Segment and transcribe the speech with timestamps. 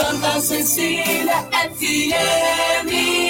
[0.00, 3.29] Santa Cecília FM.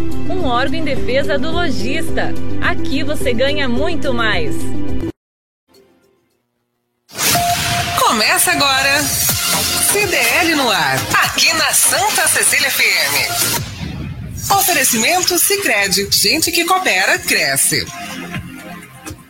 [0.29, 2.33] um órgão em defesa do lojista.
[2.61, 4.55] Aqui você ganha muito mais.
[7.99, 9.01] Começa agora.
[9.91, 13.61] CDL no ar, aqui na Santa Cecília FM.
[14.57, 17.85] Oferecimento Sicredi, gente que coopera cresce.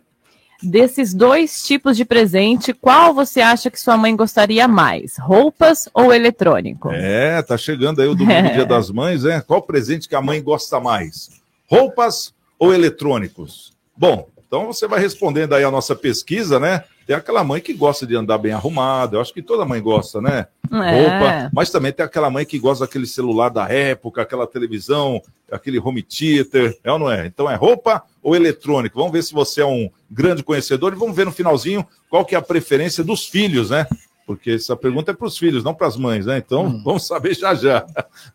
[0.63, 5.17] Desses dois tipos de presente, qual você acha que sua mãe gostaria mais?
[5.19, 6.91] Roupas ou eletrônico?
[6.91, 8.53] É, tá chegando aí o domingo é.
[8.55, 9.43] Dia das Mães, né?
[9.47, 11.31] Qual presente que a mãe gosta mais?
[11.67, 13.73] Roupas ou eletrônicos?
[13.97, 16.85] Bom, então você vai respondendo aí a nossa pesquisa, né?
[17.07, 20.21] Tem aquela mãe que gosta de andar bem arrumada, eu acho que toda mãe gosta,
[20.21, 20.47] né?
[20.73, 21.03] É.
[21.03, 25.21] Roupa, mas também tem aquela mãe que gosta daquele celular da época, aquela televisão,
[25.51, 27.27] aquele home theater, é ou não é?
[27.27, 28.99] Então é roupa ou eletrônico?
[28.99, 32.35] Vamos ver se você é um grande conhecedor e vamos ver no finalzinho qual que
[32.35, 33.87] é a preferência dos filhos, né?
[34.27, 36.39] Porque essa pergunta é para os filhos, não para as mães, né?
[36.39, 36.83] Então, hum.
[36.83, 37.85] vamos saber já já.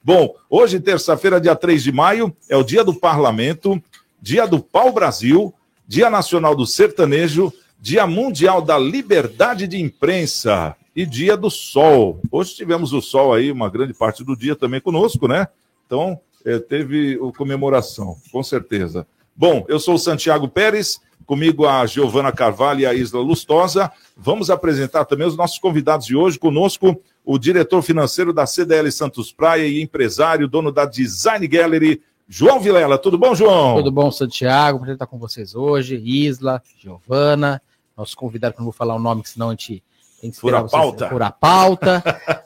[0.04, 3.82] Bom, hoje, terça-feira, dia 3 de maio, é o dia do parlamento,
[4.22, 5.54] dia do pau-brasil,
[5.88, 12.20] dia nacional do sertanejo, Dia Mundial da Liberdade de Imprensa e Dia do Sol.
[12.30, 15.48] Hoje tivemos o Sol aí, uma grande parte do dia também conosco, né?
[15.86, 19.08] Então, é, teve o comemoração, com certeza.
[19.34, 23.90] Bom, eu sou o Santiago Pérez, comigo a Giovana Carvalho e a Isla Lustosa.
[24.18, 26.38] Vamos apresentar também os nossos convidados de hoje.
[26.38, 32.60] Conosco, o diretor financeiro da CDL Santos Praia e empresário, dono da Design Gallery, João
[32.60, 32.98] Vilela.
[32.98, 33.78] Tudo bom, João?
[33.78, 34.80] Tudo bom, Santiago.
[34.80, 35.96] Prazer estar com vocês hoje.
[35.96, 37.62] Isla, Giovana
[38.00, 39.84] nosso convidado, que não vou falar o nome, senão a gente
[40.22, 41.08] tem que esperar por a pauta.
[41.08, 42.04] Por a pauta.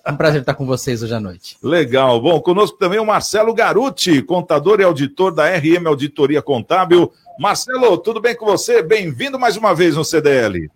[0.09, 1.57] um prazer estar com vocês hoje à noite.
[1.61, 2.19] Legal.
[2.19, 7.11] Bom, conosco também o Marcelo Garuti, contador e auditor da RM Auditoria Contábil.
[7.39, 8.81] Marcelo, tudo bem com você?
[8.81, 10.69] Bem-vindo mais uma vez no CDL.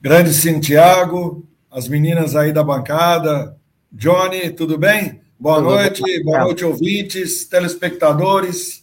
[0.00, 3.56] Grande Santiago, as meninas aí da bancada.
[3.90, 5.20] Johnny, tudo bem?
[5.38, 6.22] Boa tudo noite, bem.
[6.22, 8.82] boa noite, ouvintes, telespectadores.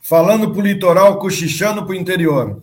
[0.00, 2.62] Falando para o litoral, cochichando para o interior.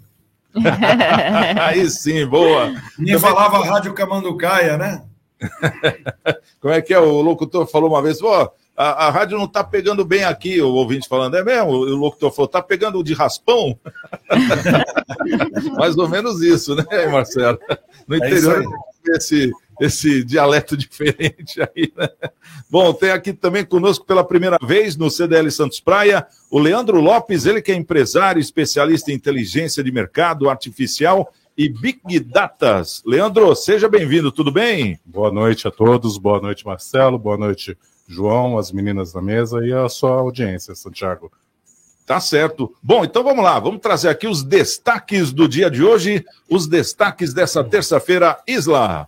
[1.61, 2.73] Aí sim, boa.
[2.97, 5.03] Nem falava Rádio Camanducaia, né?
[6.59, 6.99] Como é que é?
[6.99, 10.69] O locutor falou uma vez, pô, a, a rádio não está pegando bem aqui, o
[10.69, 11.71] ouvinte falando, é mesmo?
[11.71, 13.77] O locutor falou, está pegando de raspão?
[15.77, 17.59] Mais ou menos isso, né, Marcelo?
[18.07, 19.51] No é interior, é esse,
[19.83, 22.09] esse dialeto diferente aí, né?
[22.69, 27.45] Bom, tem aqui também conosco pela primeira vez no CDL Santos Praia, o Leandro Lopes,
[27.45, 33.03] ele que é empresário, especialista em inteligência de mercado artificial e Big Datas.
[33.05, 34.99] Leandro, seja bem-vindo, tudo bem?
[35.05, 37.77] Boa noite a todos, boa noite, Marcelo, boa noite,
[38.07, 41.31] João, as meninas da mesa e a sua audiência, Santiago.
[42.05, 42.73] Tá certo.
[42.81, 47.33] Bom, então vamos lá, vamos trazer aqui os destaques do dia de hoje, os destaques
[47.33, 49.05] dessa terça-feira, Isla.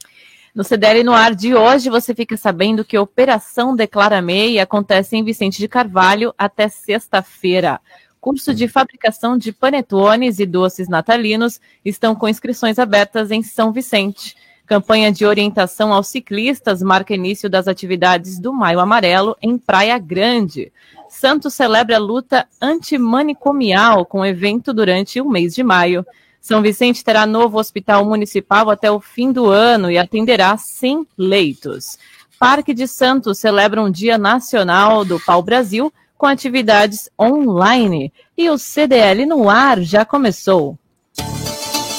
[0.55, 5.17] No CDL no ar de hoje, você fica sabendo que a Operação Declara MEI acontece
[5.17, 7.81] em Vicente de Carvalho até sexta-feira
[8.25, 14.35] curso de fabricação de panetones e doces natalinos estão com inscrições abertas em São Vicente.
[14.65, 20.73] Campanha de orientação aos ciclistas marca início das atividades do Maio Amarelo em Praia Grande.
[21.07, 26.03] Santos celebra a luta antimanicomial com evento durante o mês de maio.
[26.45, 31.97] São Vicente terá novo hospital municipal até o fim do ano e atenderá 100 leitos.
[32.37, 38.13] Parque de Santos celebra um Dia Nacional do Pau Brasil com atividades online.
[38.37, 40.77] E o CDL no ar já começou.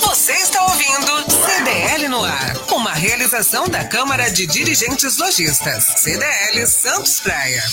[0.02, 7.18] Você está ouvindo CDL no ar, uma realização da Câmara de Dirigentes Lojistas, CDL Santos
[7.18, 7.64] Praia.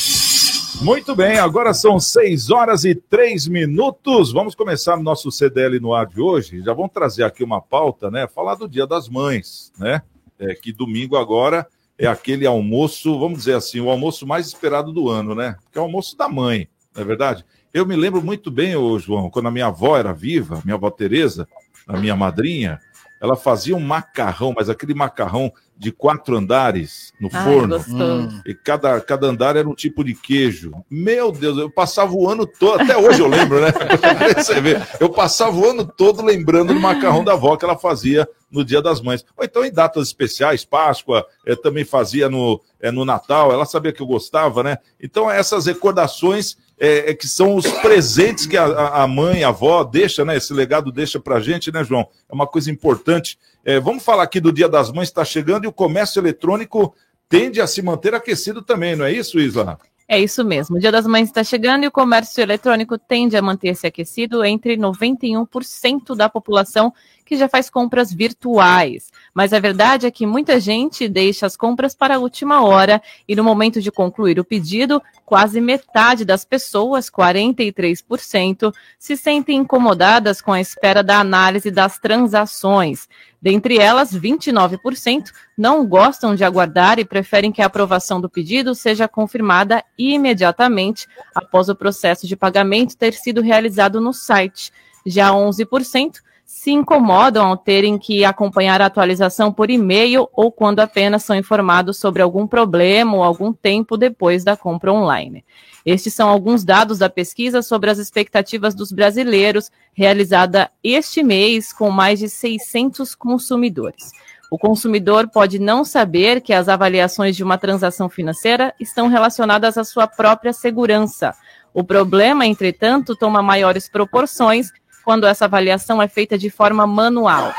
[0.81, 4.31] Muito bem, agora são 6 horas e 3 minutos.
[4.33, 6.61] Vamos começar o nosso CDL no ar de hoje.
[6.61, 8.27] Já vamos trazer aqui uma pauta, né?
[8.27, 10.01] Falar do Dia das Mães, né?
[10.37, 11.67] É que domingo agora
[11.97, 15.55] é aquele almoço, vamos dizer assim, o almoço mais esperado do ano, né?
[15.71, 17.45] Que é o almoço da mãe, não é verdade?
[17.73, 20.89] Eu me lembro muito bem, ô João, quando a minha avó era viva, minha avó
[20.89, 21.47] Tereza,
[21.87, 22.79] a minha madrinha,
[23.23, 27.77] ela fazia um macarrão, mas aquele macarrão de quatro andares no Ai, forno.
[27.87, 28.41] Hum.
[28.45, 30.73] E cada, cada andar era um tipo de queijo.
[30.89, 33.69] Meu Deus, eu passava o ano todo, até hoje eu lembro, né?
[34.35, 38.27] Você vê, eu passava o ano todo lembrando do macarrão da avó que ela fazia
[38.51, 39.23] no Dia das Mães.
[39.37, 43.93] Ou então em datas especiais, Páscoa, eu também fazia no, é, no Natal, ela sabia
[43.93, 44.77] que eu gostava, né?
[45.01, 49.83] Então essas recordações é, é, que são os presentes que a, a mãe, a avó
[49.83, 50.37] deixa, né?
[50.37, 52.07] Esse legado deixa pra gente, né, João?
[52.29, 53.37] É uma coisa importante.
[53.63, 56.93] É, vamos falar aqui do Dia das Mães está chegando e o comércio eletrônico
[57.29, 59.79] tende a se manter aquecido também, não é isso, Isla?
[60.07, 60.75] É isso mesmo.
[60.75, 64.75] O Dia das Mães está chegando e o comércio eletrônico tende a manter-se aquecido entre
[64.77, 66.93] 91% da população
[67.25, 69.11] que já faz compras virtuais.
[69.33, 73.35] Mas a verdade é que muita gente deixa as compras para a última hora e
[73.35, 80.51] no momento de concluir o pedido, quase metade das pessoas, 43%, se sentem incomodadas com
[80.51, 83.07] a espera da análise das transações.
[83.41, 89.07] Dentre elas, 29% não gostam de aguardar e preferem que a aprovação do pedido seja
[89.07, 94.71] confirmada imediatamente após o processo de pagamento ter sido realizado no site.
[95.05, 96.21] Já 11%
[96.53, 101.97] se incomodam ao terem que acompanhar a atualização por e-mail ou quando apenas são informados
[101.97, 105.43] sobre algum problema ou algum tempo depois da compra online.
[105.83, 111.89] Estes são alguns dados da pesquisa sobre as expectativas dos brasileiros, realizada este mês com
[111.89, 114.11] mais de 600 consumidores.
[114.51, 119.83] O consumidor pode não saber que as avaliações de uma transação financeira estão relacionadas à
[119.83, 121.33] sua própria segurança.
[121.73, 124.71] O problema, entretanto, toma maiores proporções
[125.03, 127.53] quando essa avaliação é feita de forma manual.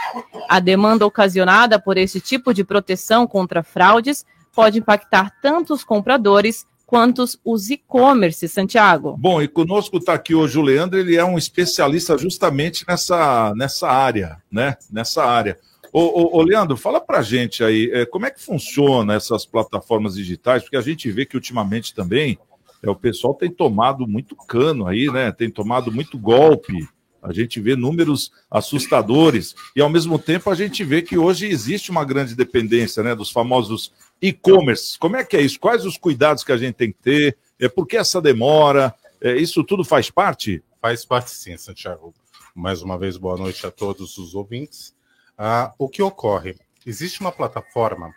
[0.49, 4.25] A demanda ocasionada por esse tipo de proteção contra fraudes
[4.55, 9.17] pode impactar tanto os compradores quanto os e-commerce, Santiago.
[9.19, 13.89] Bom, e conosco está aqui hoje o Leandro, ele é um especialista justamente nessa, nessa
[13.89, 14.77] área, né?
[14.91, 15.59] Nessa área.
[15.93, 20.15] Ô, ô, ô Leandro, fala pra gente aí, é, como é que funciona essas plataformas
[20.15, 22.39] digitais, porque a gente vê que ultimamente também
[22.83, 25.33] é, o pessoal tem tomado muito cano aí, né?
[25.33, 26.87] Tem tomado muito golpe
[27.25, 31.91] a gente vê números assustadores e, ao mesmo tempo, a gente vê que hoje existe
[31.91, 33.91] uma grande dependência né, dos famosos
[34.21, 34.99] e-commerce.
[34.99, 35.59] Como é que é isso?
[35.59, 37.39] Quais os cuidados que a gente tem que ter?
[37.59, 38.95] É, por que essa demora?
[39.23, 40.63] É, isso tudo faz parte?
[40.83, 42.13] Faz parte sim, Santiago.
[42.55, 44.95] Mais uma vez, boa noite a todos os ouvintes.
[45.37, 46.57] Ah, o que ocorre?
[46.85, 48.13] Existe uma plataforma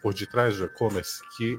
[0.00, 1.58] por detrás do e-commerce que,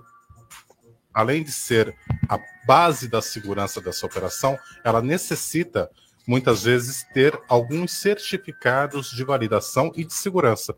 [1.13, 1.93] além de ser
[2.29, 5.91] a base da segurança dessa operação, ela necessita
[6.27, 10.75] muitas vezes ter alguns certificados de validação e de segurança.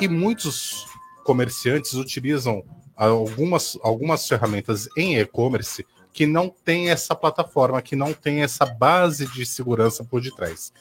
[0.00, 0.86] E muitos
[1.24, 2.64] comerciantes utilizam
[2.96, 9.26] algumas, algumas ferramentas em e-commerce que não tem essa plataforma, que não tem essa base
[9.26, 10.72] de segurança por detrás.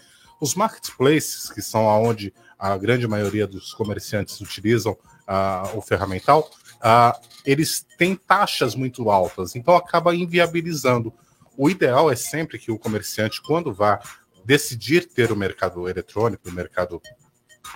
[0.41, 6.49] Os marketplaces, que são aonde a grande maioria dos comerciantes utilizam uh, o ferramental,
[6.81, 11.13] ah, eles têm taxas muito altas, então acaba inviabilizando.
[11.61, 13.99] O ideal é sempre que o comerciante, quando vá
[14.45, 17.01] decidir ter o mercado eletrônico, o mercado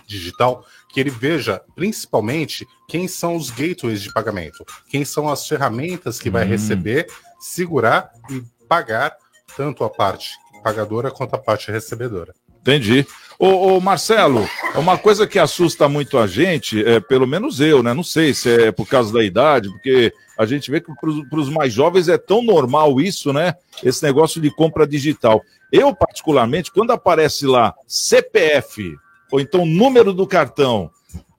[0.07, 6.17] digital, que ele veja principalmente quem são os gateways de pagamento, quem são as ferramentas
[6.17, 6.47] que vai Hum.
[6.47, 7.07] receber,
[7.41, 9.17] segurar e pagar
[9.53, 10.31] tanto a parte
[10.63, 12.33] pagadora quanto a parte recebedora.
[12.63, 13.05] Entendi.
[13.37, 17.93] Ô, ô, Marcelo, uma coisa que assusta muito a gente, é, pelo menos eu, né?
[17.93, 20.89] Não sei se é por causa da idade, porque a gente vê que
[21.29, 23.53] para os mais jovens é tão normal isso, né?
[23.83, 25.41] Esse negócio de compra digital.
[25.69, 28.95] Eu, particularmente, quando aparece lá CPF,
[29.29, 30.89] ou então número do cartão,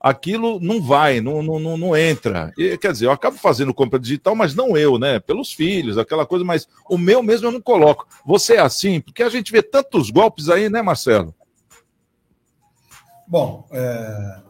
[0.05, 2.53] aquilo não vai, não, não, não, não entra.
[2.55, 5.19] E, quer dizer, eu acabo fazendo compra digital, mas não eu, né?
[5.19, 8.07] Pelos filhos, aquela coisa, mas o meu mesmo eu não coloco.
[8.23, 9.01] Você é assim?
[9.01, 11.33] Porque a gente vê tantos golpes aí, né, Marcelo?
[13.27, 14.41] Bom, é,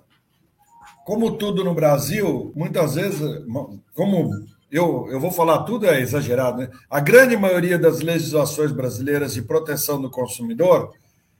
[1.06, 3.22] como tudo no Brasil, muitas vezes,
[3.94, 4.30] como
[4.70, 6.70] eu, eu vou falar tudo é exagerado, né?
[6.90, 10.92] A grande maioria das legislações brasileiras de proteção do consumidor,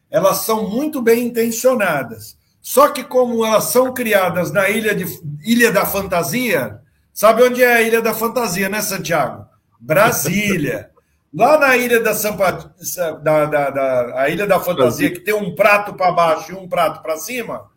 [0.10, 2.38] elas são muito bem intencionadas.
[2.66, 5.06] Só que como elas são criadas na ilha, de,
[5.44, 6.80] ilha da fantasia,
[7.14, 9.46] sabe onde é a Ilha da Fantasia, né, Santiago?
[9.80, 10.90] Brasília.
[11.32, 12.74] Lá na Ilha da, Sampa,
[13.22, 16.68] da, da, da, a Ilha da Fantasia, que tem um prato para baixo e um
[16.68, 17.70] prato para cima,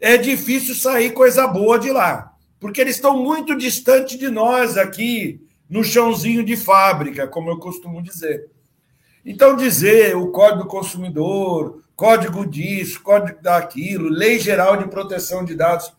[0.00, 2.32] é difícil sair coisa boa de lá.
[2.58, 5.38] Porque eles estão muito distante de nós aqui,
[5.68, 8.48] no chãozinho de fábrica, como eu costumo dizer.
[9.22, 15.56] Então, dizer o Código do Consumidor, Código disso, Código daquilo, Lei Geral de Proteção de
[15.56, 15.92] Dados,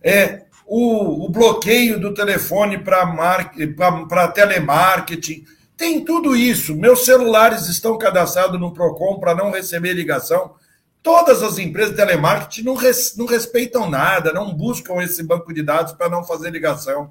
[0.00, 5.44] é, o, o bloqueio do telefone para telemarketing,
[5.76, 6.76] tem tudo isso.
[6.76, 10.54] Meus celulares estão cadastrados no PROCON para não receber ligação.
[11.02, 15.64] Todas as empresas de telemarketing não, res, não respeitam nada, não buscam esse banco de
[15.64, 17.10] dados para não fazer ligação.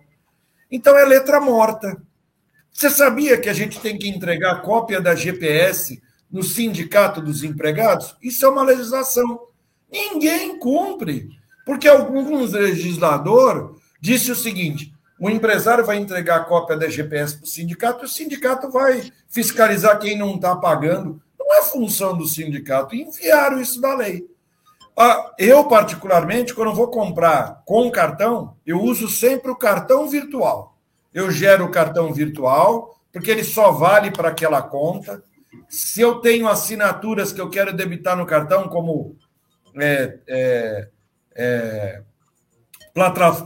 [0.72, 2.01] Então é letra morta.
[2.72, 6.01] Você sabia que a gente tem que entregar cópia da GPS
[6.32, 8.16] no sindicato dos empregados?
[8.22, 9.48] Isso é uma legislação.
[9.92, 11.30] Ninguém cumpre.
[11.66, 17.44] Porque algum legislador disse o seguinte: o empresário vai entregar a cópia da GPS para
[17.44, 21.22] o sindicato, e o sindicato vai fiscalizar quem não está pagando.
[21.38, 22.96] Não é função do sindicato.
[22.96, 24.26] Enviaram isso da lei.
[25.38, 30.78] Eu, particularmente, quando vou comprar com cartão, eu uso sempre o cartão virtual.
[31.14, 35.24] Eu gero o cartão virtual, porque ele só vale para aquela conta.
[35.68, 39.15] Se eu tenho assinaturas que eu quero debitar no cartão, como
[39.79, 40.88] é, é,
[41.36, 42.01] é,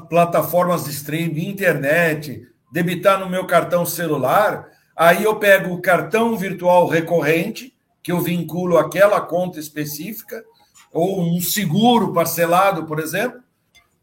[0.09, 6.87] plataformas de streaming, internet, debitar no meu cartão celular, aí eu pego o cartão virtual
[6.87, 10.43] recorrente, que eu vinculo aquela conta específica,
[10.91, 13.41] ou um seguro parcelado, por exemplo,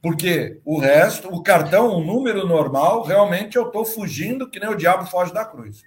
[0.03, 4.77] porque o resto, o cartão, o número normal, realmente eu estou fugindo que nem o
[4.77, 5.83] diabo foge da cruz.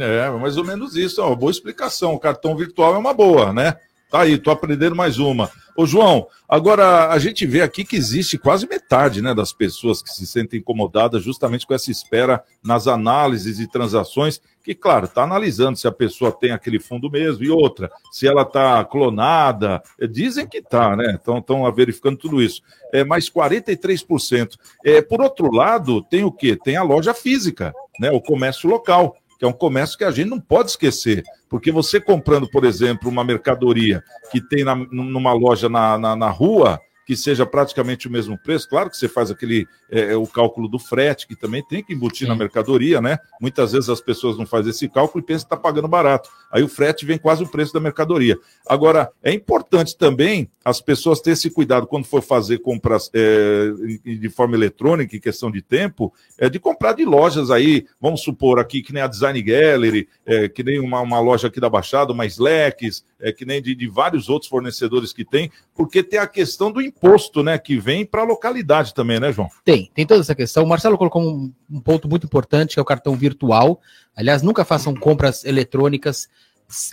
[0.00, 2.14] É, mais ou menos isso, é uma boa explicação.
[2.14, 3.76] O cartão virtual é uma boa, né?
[4.10, 5.50] Tá aí, tô aprendendo mais uma.
[5.74, 10.10] Ô, João, agora a gente vê aqui que existe quase metade né, das pessoas que
[10.10, 15.78] se sentem incomodadas justamente com essa espera nas análises e transações, que, claro, está analisando
[15.78, 19.82] se a pessoa tem aquele fundo mesmo, e outra, se ela está clonada.
[20.10, 21.14] Dizem que está, né?
[21.14, 22.60] Estão verificando tudo isso.
[22.92, 24.58] É, mas 43%.
[24.84, 26.54] É, por outro lado, tem o quê?
[26.54, 28.10] Tem a loja física, né?
[28.10, 31.24] O comércio local que é um comércio que a gente não pode esquecer.
[31.48, 36.30] Porque você comprando, por exemplo, uma mercadoria que tem na, numa loja na, na, na
[36.30, 36.78] rua,
[37.12, 40.78] que seja praticamente o mesmo preço, claro que você faz aquele é, o cálculo do
[40.78, 42.32] frete, que também tem que embutir Sim.
[42.32, 43.18] na mercadoria, né?
[43.38, 46.30] Muitas vezes as pessoas não fazem esse cálculo e pensam que está pagando barato.
[46.50, 48.38] Aí o frete vem quase o preço da mercadoria.
[48.66, 53.70] Agora, é importante também as pessoas terem esse cuidado quando for fazer compras é,
[54.04, 58.58] de forma eletrônica, em questão de tempo, é de comprar de lojas aí, vamos supor
[58.58, 62.12] aqui, que nem a Design Gallery, é, que nem uma, uma loja aqui da Baixada,
[62.12, 66.26] uma Slacks, é, que nem de, de vários outros fornecedores que tem, porque tem a
[66.26, 69.48] questão do imposto, né, que vem para a localidade também, né, João?
[69.64, 70.64] Tem, tem toda essa questão.
[70.64, 73.80] O Marcelo colocou um, um, ponto muito importante, que é o cartão virtual.
[74.14, 76.28] Aliás, nunca façam compras eletrônicas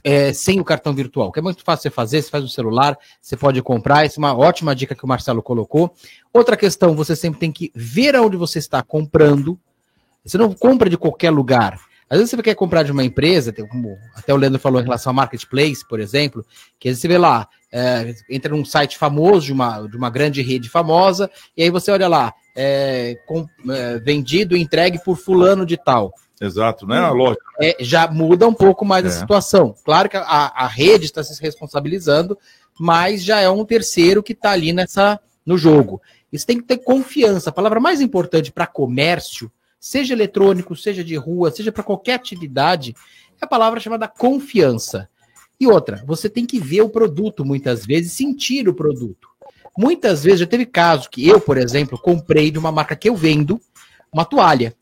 [0.04, 2.98] é, sem o cartão virtual, que é muito fácil você fazer, você faz no celular,
[3.22, 4.06] você pode comprar.
[4.06, 5.94] Essa é uma ótima dica que o Marcelo colocou.
[6.32, 9.60] Outra questão, você sempre tem que ver aonde você está comprando.
[10.24, 11.80] Você não compra de qualquer lugar.
[12.10, 15.12] Às vezes você quer comprar de uma empresa, como até o Leandro falou em relação
[15.12, 16.44] ao marketplace, por exemplo,
[16.80, 20.10] que às vezes você vê lá, é, entra num site famoso, de uma, de uma
[20.10, 25.66] grande rede famosa, e aí você olha lá, é, com, é, vendido, entregue por fulano
[25.66, 26.12] de tal.
[26.42, 26.98] Exato, né?
[26.98, 27.38] A loja.
[27.62, 29.76] É, já muda um pouco mais a situação.
[29.84, 32.38] Claro que a, a rede está se responsabilizando,
[32.80, 36.02] mas já é um terceiro que está ali nessa no jogo.
[36.32, 37.50] Isso tem que ter confiança.
[37.50, 42.96] A palavra mais importante para comércio, seja eletrônico, seja de rua, seja para qualquer atividade,
[43.42, 45.10] é a palavra chamada confiança.
[45.60, 49.28] E outra, você tem que ver o produto muitas vezes, sentir o produto.
[49.78, 53.16] Muitas vezes já teve caso que eu, por exemplo, comprei de uma marca que eu
[53.16, 53.60] vendo
[54.12, 54.76] uma toalha.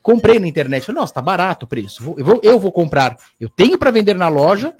[0.00, 2.14] Comprei na internet, falei, nossa, tá barato o preço.
[2.18, 3.16] Eu vou, eu vou comprar.
[3.38, 4.74] Eu tenho para vender na loja,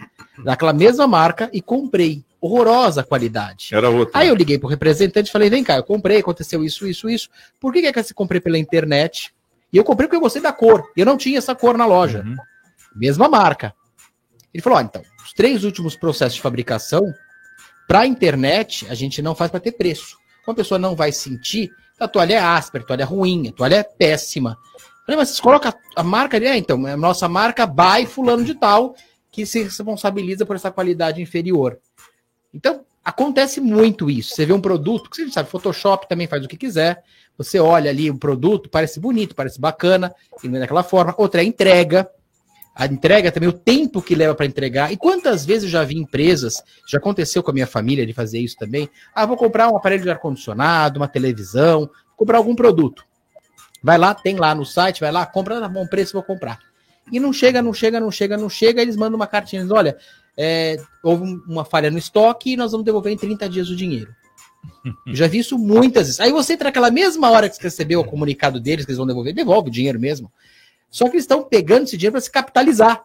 [0.45, 2.25] daquela mesma marca, e comprei.
[2.41, 3.69] Horrorosa qualidade.
[3.71, 4.19] Era outra.
[4.19, 7.29] Aí eu liguei pro representante e falei: vem cá, eu comprei, aconteceu isso, isso, isso.
[7.61, 9.33] Por que, que é que eu comprei pela internet?
[9.73, 10.91] E eu comprei porque eu gostei da cor.
[10.97, 12.23] E eu não tinha essa cor na loja.
[12.25, 12.37] Uhum.
[12.95, 13.75] Mesma marca.
[14.53, 17.03] Ele falou: ó, então, os três últimos processos de fabricação,
[17.89, 20.17] para a internet, a gente não faz para ter preço.
[20.47, 23.77] Uma pessoa não vai sentir, a toalha é áspera, a toalha é ruim, a toalha
[23.77, 24.59] é péssima.
[25.07, 28.45] Falei, mas você coloca a marca ali, é, então, é a nossa marca by fulano
[28.45, 28.95] de tal,
[29.31, 31.79] que se responsabiliza por essa qualidade inferior.
[32.53, 34.35] Então, acontece muito isso.
[34.35, 37.03] Você vê um produto, que você sabe, Photoshop também faz o que quiser.
[37.37, 41.15] Você olha ali o produto, parece bonito, parece bacana, daquela forma.
[41.17, 42.09] Outra é a entrega.
[42.75, 44.93] A entrega também, o tempo que leva para entregar.
[44.93, 48.39] E quantas vezes eu já vi empresas, já aconteceu com a minha família de fazer
[48.39, 48.89] isso também.
[49.15, 53.05] Ah, vou comprar um aparelho de ar-condicionado, uma televisão, comprar algum produto.
[53.83, 56.59] Vai lá, tem lá no site, vai lá, compra, tá bom preço, vou comprar.
[57.11, 59.99] E não chega, não chega, não chega, não chega, eles mandam uma cartinha, eles, olha,
[60.37, 64.15] é, houve uma falha no estoque e nós vamos devolver em 30 dias o dinheiro.
[64.85, 66.21] Eu já vi isso muitas vezes.
[66.21, 69.07] Aí você entra naquela mesma hora que você recebeu o comunicado deles que eles vão
[69.07, 70.31] devolver, devolve o dinheiro mesmo.
[70.91, 73.03] Só que eles estão pegando esse dinheiro para se capitalizar.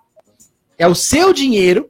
[0.78, 1.90] É o seu dinheiro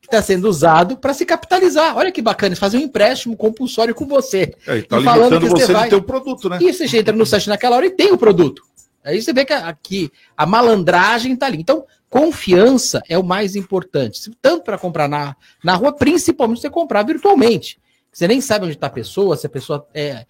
[0.00, 1.96] que está sendo usado para se capitalizar.
[1.96, 4.54] Olha que bacana, eles fazem um empréstimo compulsório com você.
[4.66, 5.84] É, e tá limitando você, você vai...
[5.84, 6.58] de ter o produto, né?
[6.60, 8.62] E você entra no site naquela hora e tem o produto.
[9.04, 11.58] Aí você vê que aqui a malandragem está ali.
[11.58, 14.30] Então, confiança é o mais importante.
[14.40, 17.76] Tanto para comprar na, na rua, principalmente você comprar virtualmente.
[18.12, 20.24] Você nem sabe onde está a pessoa, se a pessoa é,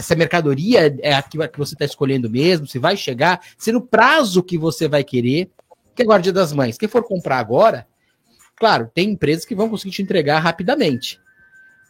[0.00, 3.82] se a mercadoria é a que você está escolhendo mesmo, se vai chegar, se no
[3.82, 5.50] prazo que você vai querer,
[5.94, 6.78] que é guardia das mães.
[6.78, 7.86] Quem for comprar agora,
[8.56, 11.20] claro, tem empresas que vão conseguir te entregar rapidamente.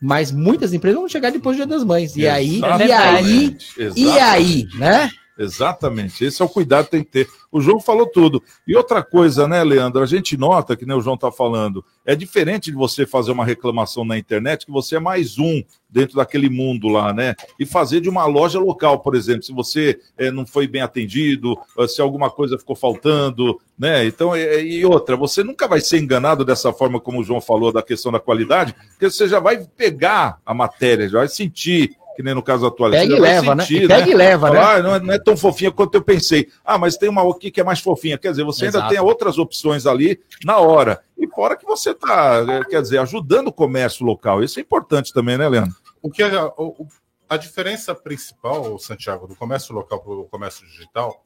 [0.03, 2.17] Mas muitas empresas vão chegar depois do Dia das Mães.
[2.17, 3.57] E aí, e aí,
[3.95, 5.09] e aí, né?
[5.39, 7.29] Exatamente, esse é o cuidado que tem que ter.
[7.53, 8.43] O João falou tudo.
[8.67, 10.03] E outra coisa, né, Leandro?
[10.03, 13.45] A gente nota que né, o João está falando, é diferente de você fazer uma
[13.45, 17.35] reclamação na internet, que você é mais um dentro daquele mundo lá, né?
[17.61, 21.57] E fazer de uma loja local, por exemplo, se você é, não foi bem atendido,
[21.89, 24.07] se alguma coisa ficou faltando, né?
[24.07, 27.73] Então, e, e outra, você nunca vai ser enganado dessa forma como o João falou
[27.73, 32.23] da questão da qualidade, porque você já vai pegar a matéria, já vai sentir que
[32.23, 32.99] nem no caso da toalha.
[32.99, 33.63] Pega e leva, né?
[33.63, 33.99] sentir, né?
[33.99, 34.59] Pega e leva, né?
[34.59, 36.49] Ah, não, é, não, é, tão fofinha quanto eu pensei.
[36.65, 38.17] Ah, mas tem uma aqui que é mais fofinha.
[38.17, 38.85] Quer dizer, você Exato.
[38.85, 41.03] ainda tem outras opções ali na hora.
[41.19, 44.43] E fora que você está, é, quer dizer, ajudando o comércio local.
[44.43, 45.77] Isso é importante também, né, Leandro?
[46.01, 46.87] O que é, o,
[47.29, 51.23] a diferença principal, Santiago, do comércio local para o comércio digital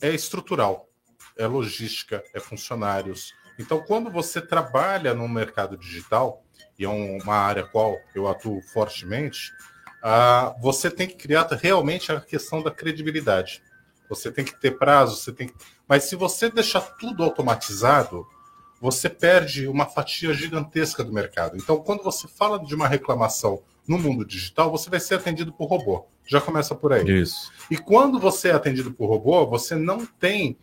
[0.00, 0.88] é estrutural,
[1.36, 3.34] é logística, é funcionários.
[3.58, 6.45] Então, quando você trabalha no mercado digital,
[6.78, 9.52] e é uma área qual eu atuo fortemente,
[10.02, 13.62] uh, você tem que criar realmente a questão da credibilidade.
[14.08, 15.54] Você tem que ter prazo, você tem que...
[15.88, 18.26] Mas se você deixar tudo automatizado,
[18.80, 21.56] você perde uma fatia gigantesca do mercado.
[21.56, 25.66] Então, quando você fala de uma reclamação no mundo digital, você vai ser atendido por
[25.66, 26.06] robô.
[26.26, 27.08] Já começa por aí.
[27.20, 27.50] Isso.
[27.70, 30.58] E quando você é atendido por robô, você não tem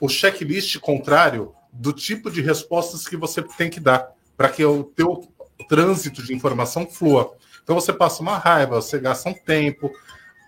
[0.00, 4.84] o checklist contrário do tipo de respostas que você tem que dar para que o
[4.84, 5.26] teu
[5.68, 7.32] trânsito de informação flua.
[7.62, 9.90] Então você passa uma raiva, você gasta um tempo,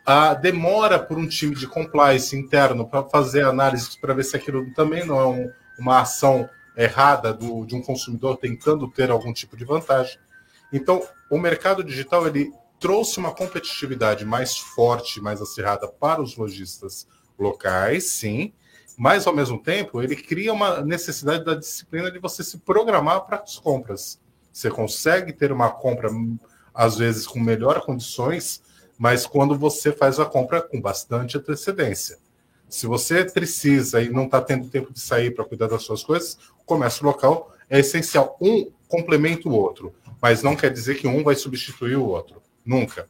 [0.07, 4.73] a demora por um time de compliance interno para fazer análises para ver se aquilo
[4.73, 9.57] também não é um, uma ação errada do, de um consumidor tentando ter algum tipo
[9.57, 10.19] de vantagem.
[10.73, 17.09] Então, o mercado digital ele trouxe uma competitividade mais forte, mais acirrada para os lojistas
[17.39, 18.53] locais, sim,
[18.99, 23.37] mas ao mesmo tempo ele cria uma necessidade da disciplina de você se programar para
[23.37, 24.21] as compras.
[24.53, 26.11] Você consegue ter uma compra,
[26.75, 28.61] às vezes, com melhores condições,
[28.99, 32.19] mas quando você faz a compra com bastante antecedência.
[32.69, 36.37] Se você precisa e não está tendo tempo de sair para cuidar das suas coisas,
[36.61, 38.37] o comércio local é essencial.
[38.41, 42.43] Um complementa o outro, mas não quer dizer que um vai substituir o outro.
[42.67, 43.09] Nunca.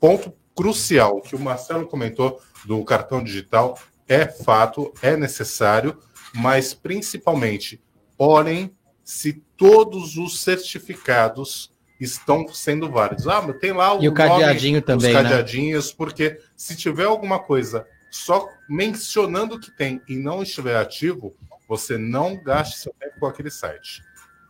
[0.00, 5.98] Ponto crucial que o Marcelo comentou do cartão digital é fato, é necessário,
[6.34, 7.82] mas principalmente
[8.18, 13.26] olhem se todos os certificados estão sendo válidos.
[13.26, 15.22] Ah, mas tem lá o, e o cadeadinho também, os né?
[15.22, 15.94] cadeadinhos, né?
[15.96, 21.34] porque se tiver alguma coisa só mencionando que tem e não estiver ativo,
[21.68, 24.02] você não gaste seu tempo com aquele site.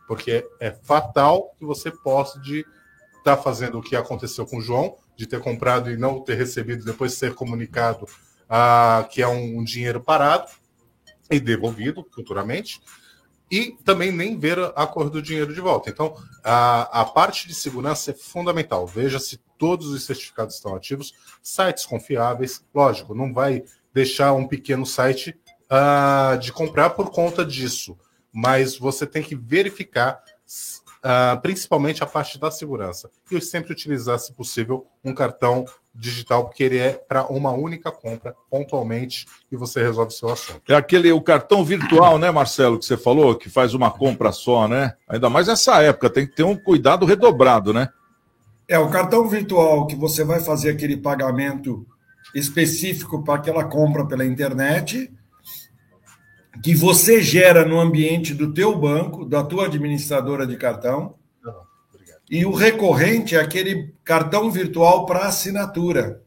[0.07, 2.65] Porque é fatal que você possa de
[3.17, 6.85] está fazendo o que aconteceu com o João, de ter comprado e não ter recebido,
[6.85, 8.07] depois ser comunicado
[8.49, 10.51] ah, que é um, um dinheiro parado
[11.29, 12.81] e devolvido futuramente
[13.49, 15.89] e também nem ver a cor do dinheiro de volta.
[15.89, 18.85] Então, a, a parte de segurança é fundamental.
[18.85, 22.63] Veja se todos os certificados estão ativos, sites confiáveis.
[22.73, 25.39] Lógico, não vai deixar um pequeno site
[25.71, 27.97] uh, de comprar por conta disso,
[28.31, 30.21] mas você tem que verificar
[31.07, 33.09] uh, principalmente a parte da segurança.
[33.31, 35.65] E sempre utilizar, se possível, um cartão
[35.95, 40.61] digital, porque ele é para uma única compra, pontualmente, e você resolve o seu assunto.
[40.67, 44.67] É aquele o cartão virtual, né, Marcelo, que você falou, que faz uma compra só,
[44.67, 44.93] né?
[45.07, 47.89] Ainda mais nessa época, tem que ter um cuidado redobrado, né?
[48.67, 51.87] É, o cartão virtual que você vai fazer aquele pagamento
[52.35, 55.09] específico para aquela compra pela internet,
[56.63, 61.15] que você gera no ambiente do teu banco, da tua administradora de cartão.
[62.29, 66.21] E o recorrente é aquele cartão virtual para assinatura.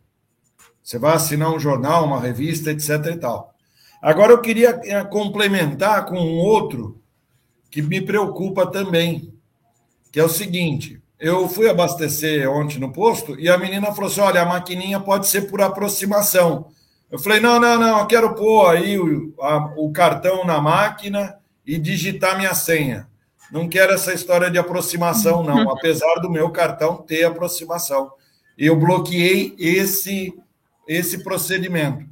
[0.82, 3.14] Você vai assinar um jornal, uma revista, etc.
[3.14, 3.54] e tal.
[4.00, 7.00] Agora eu queria eh, complementar com um outro
[7.70, 9.34] que me preocupa também,
[10.10, 14.20] que é o seguinte: eu fui abastecer ontem no posto e a menina falou assim:
[14.20, 16.70] olha, a maquininha pode ser por aproximação.
[17.10, 21.36] Eu falei, não, não, não, eu quero pôr aí o, a, o cartão na máquina
[21.66, 23.08] e digitar minha senha.
[23.50, 28.12] Não quero essa história de aproximação, não, apesar do meu cartão ter aproximação.
[28.56, 30.32] Eu bloqueei esse,
[30.86, 32.06] esse procedimento.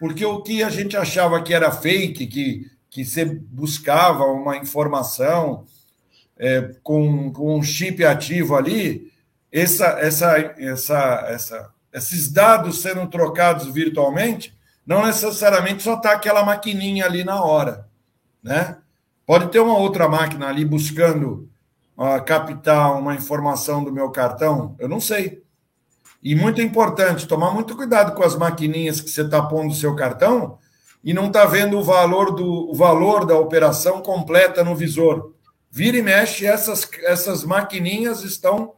[0.00, 5.64] Porque o que a gente achava que era fake, que, que você buscava uma informação
[6.36, 9.12] é, com, com um chip ativo ali,
[9.52, 17.04] essa, essa, essa, essa esses dados sendo trocados virtualmente, não necessariamente só está aquela maquininha
[17.04, 17.86] ali na hora,
[18.42, 18.78] né?
[19.26, 21.48] Pode ter uma outra máquina ali buscando
[21.96, 25.42] uh, captar uma informação do meu cartão, eu não sei.
[26.22, 29.94] E muito importante, tomar muito cuidado com as maquininhas que você está pondo no seu
[29.94, 30.58] cartão
[31.02, 35.32] e não está vendo o valor, do, o valor da operação completa no visor.
[35.70, 38.74] Vira e mexe, essas, essas maquininhas estão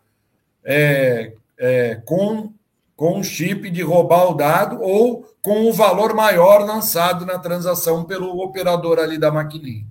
[0.62, 2.53] é, é, com
[3.02, 8.04] com um chip de roubar o dado ou com o valor maior lançado na transação
[8.04, 9.84] pelo operador ali da maquininha.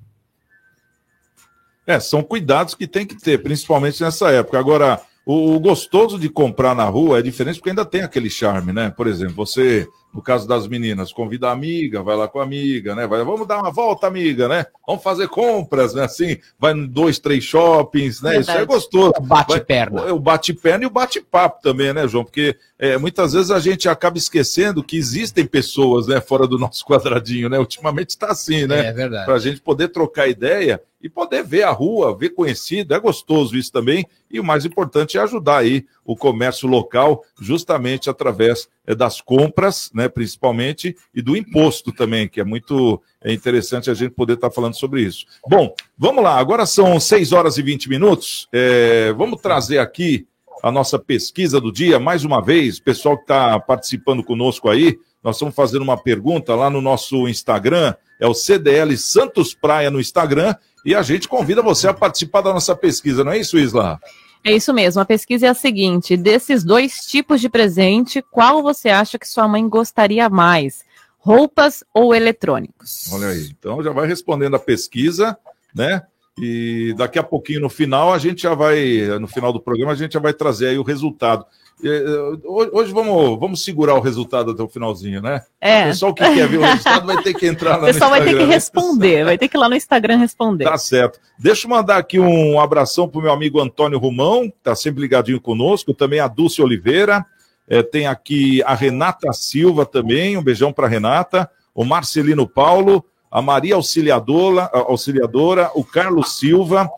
[1.85, 4.57] É, são cuidados que tem que ter, principalmente nessa época.
[4.57, 8.89] Agora, o, gostoso de comprar na rua é diferente porque ainda tem aquele charme, né?
[8.89, 12.93] Por exemplo, você, no caso das meninas, convida a amiga, vai lá com a amiga,
[12.93, 13.07] né?
[13.07, 14.65] Vai, vamos dar uma volta, amiga, né?
[14.85, 16.03] Vamos fazer compras, né?
[16.03, 18.31] Assim, vai em dois, três shoppings, né?
[18.31, 18.51] Verdade.
[18.51, 19.13] Isso é gostoso.
[19.17, 20.13] O bate-perna.
[20.13, 22.25] O bate-perna e o bate-papo também, né, João?
[22.25, 26.85] Porque é, muitas vezes a gente acaba esquecendo que existem pessoas, né, fora do nosso
[26.85, 27.57] quadradinho, né?
[27.57, 28.87] Ultimamente está assim, né?
[28.87, 29.25] É verdade.
[29.25, 33.57] Para a gente poder trocar ideia e poder ver a rua, ver conhecido, é gostoso
[33.57, 34.05] isso também.
[34.29, 39.89] E o mais importante é ajudar aí o comércio local, justamente através é, das compras,
[39.93, 44.49] né, principalmente, e do imposto também, que é muito é interessante a gente poder estar
[44.49, 45.25] tá falando sobre isso.
[45.47, 48.47] Bom, vamos lá, agora são 6 horas e 20 minutos.
[48.51, 50.27] É, vamos trazer aqui
[50.61, 55.35] a nossa pesquisa do dia, mais uma vez, pessoal que está participando conosco aí, nós
[55.35, 60.55] estamos fazendo uma pergunta lá no nosso Instagram, é o CDL Santos Praia no Instagram,
[60.85, 63.99] e a gente convida você a participar da nossa pesquisa, não é isso, Isla?
[64.43, 65.01] É isso mesmo.
[65.01, 69.47] A pesquisa é a seguinte: desses dois tipos de presente, qual você acha que sua
[69.47, 70.83] mãe gostaria mais?
[71.19, 73.11] Roupas ou eletrônicos?
[73.13, 73.51] Olha aí.
[73.57, 75.37] Então já vai respondendo a pesquisa,
[75.73, 76.01] né?
[76.43, 79.95] E daqui a pouquinho, no final, a gente já vai, no final do programa, a
[79.95, 81.45] gente já vai trazer aí o resultado.
[81.83, 82.03] Eh,
[82.45, 85.43] hoje vamos, vamos segurar o resultado até o finalzinho, né?
[85.61, 85.83] É.
[85.83, 87.91] O pessoal que quer ver o resultado vai ter que entrar lá no Instagram.
[87.91, 90.63] O pessoal vai ter que responder, vai ter que ir lá no Instagram responder.
[90.63, 91.19] Tá certo.
[91.37, 95.01] Deixa eu mandar aqui um abração para o meu amigo Antônio Romão, que está sempre
[95.01, 97.23] ligadinho conosco, também a Dulce Oliveira,
[97.67, 103.41] é, tem aqui a Renata Silva também, um beijão para Renata, o Marcelino Paulo, a
[103.41, 106.89] Maria Auxiliadora, Auxiliadora o Carlos Silva,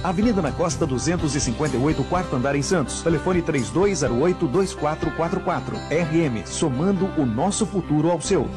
[0.03, 3.03] Avenida na Costa 258, quarto andar em Santos.
[3.03, 5.75] Telefone 3208-2444.
[5.91, 8.49] RM, somando o nosso futuro ao seu.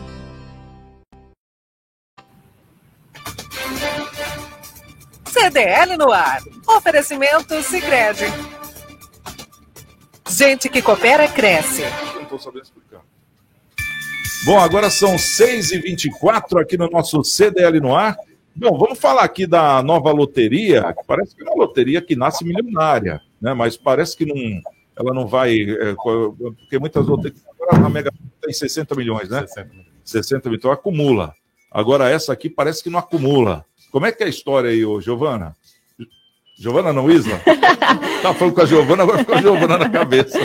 [5.26, 6.40] CDL no ar.
[6.66, 8.24] Oferecimento Sicredi.
[10.26, 11.82] Gente que coopera cresce.
[12.14, 13.02] Não estou sabendo explicar.
[14.46, 18.16] Bom, agora são 6h24 aqui no nosso CDL no ar.
[18.56, 22.44] Bom, vamos falar aqui da nova loteria, que parece que é uma loteria que nasce
[22.44, 23.52] milionária, né?
[23.52, 24.62] Mas parece que não,
[24.96, 25.60] ela não vai.
[25.60, 27.42] é, porque muitas loterias.
[27.60, 29.44] Agora a Mega tem 60 milhões, né?
[30.04, 31.34] 60 milhões, então acumula.
[31.70, 33.64] Agora essa aqui parece que não acumula.
[33.90, 35.56] Como é que é a história aí, ô Giovana?
[36.56, 37.40] Giovana não, Isla?
[38.22, 40.38] tá falando com a Giovana, agora ficou a Giovana na cabeça.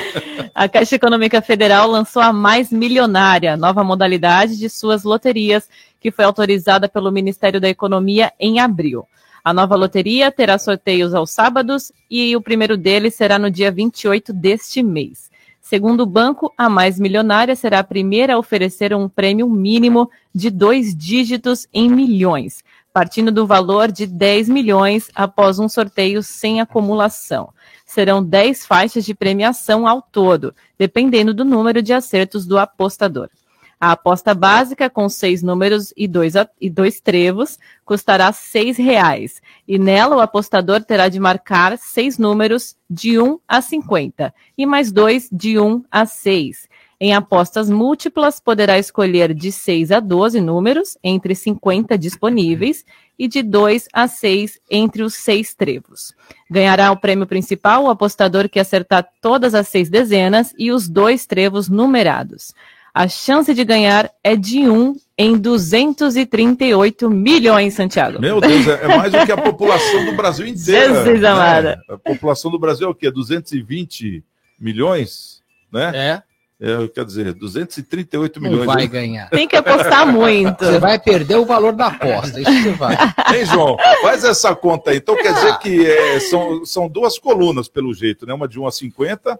[0.55, 6.25] A Caixa Econômica Federal lançou a Mais Milionária, nova modalidade de suas loterias, que foi
[6.25, 9.05] autorizada pelo Ministério da Economia em abril.
[9.43, 14.33] A nova loteria terá sorteios aos sábados e o primeiro deles será no dia 28
[14.33, 15.29] deste mês.
[15.61, 20.49] Segundo o banco, a Mais Milionária será a primeira a oferecer um prêmio mínimo de
[20.49, 27.49] dois dígitos em milhões, partindo do valor de 10 milhões após um sorteio sem acumulação
[27.89, 33.31] serão 10 faixas de premiação ao todo, dependendo do número de acertos do apostador.
[33.79, 39.41] A aposta básica, com seis números e dois, e dois trevos, custará 6 reais.
[39.65, 44.91] E nela, o apostador terá de marcar seis números de 1 a 50 e mais
[44.91, 46.67] dois de 1 a 6.
[46.99, 52.83] Em apostas múltiplas, poderá escolher de 6 a 12 números, entre 50 disponíveis,
[53.17, 56.13] e de 2 a 6 entre os seis trevos.
[56.51, 61.25] Ganhará o prêmio principal o apostador que acertar todas as seis dezenas e os dois
[61.25, 62.53] trevos numerados.
[62.93, 68.19] A chance de ganhar é de 1 em 238 milhões, Santiago.
[68.19, 70.93] Meu Deus, é, é mais do que a população do Brasil inteira.
[70.93, 71.27] Jesus né?
[71.27, 71.81] amada.
[71.89, 73.11] A população do Brasil é o quê?
[73.11, 74.23] 220
[74.59, 75.41] milhões?
[75.71, 75.91] Né?
[75.93, 76.29] É.
[76.61, 78.65] É, quer dizer, 238 Não milhões.
[78.65, 79.29] vai ganhar.
[79.29, 80.65] Tem que apostar muito.
[80.65, 82.37] Você vai perder o valor da aposta.
[82.41, 82.97] Isso você vai.
[83.33, 83.77] Hein, João?
[84.01, 84.97] Faz essa conta aí.
[84.97, 88.33] Então quer dizer que é, são, são duas colunas, pelo jeito, né?
[88.33, 89.39] Uma de 1 a 50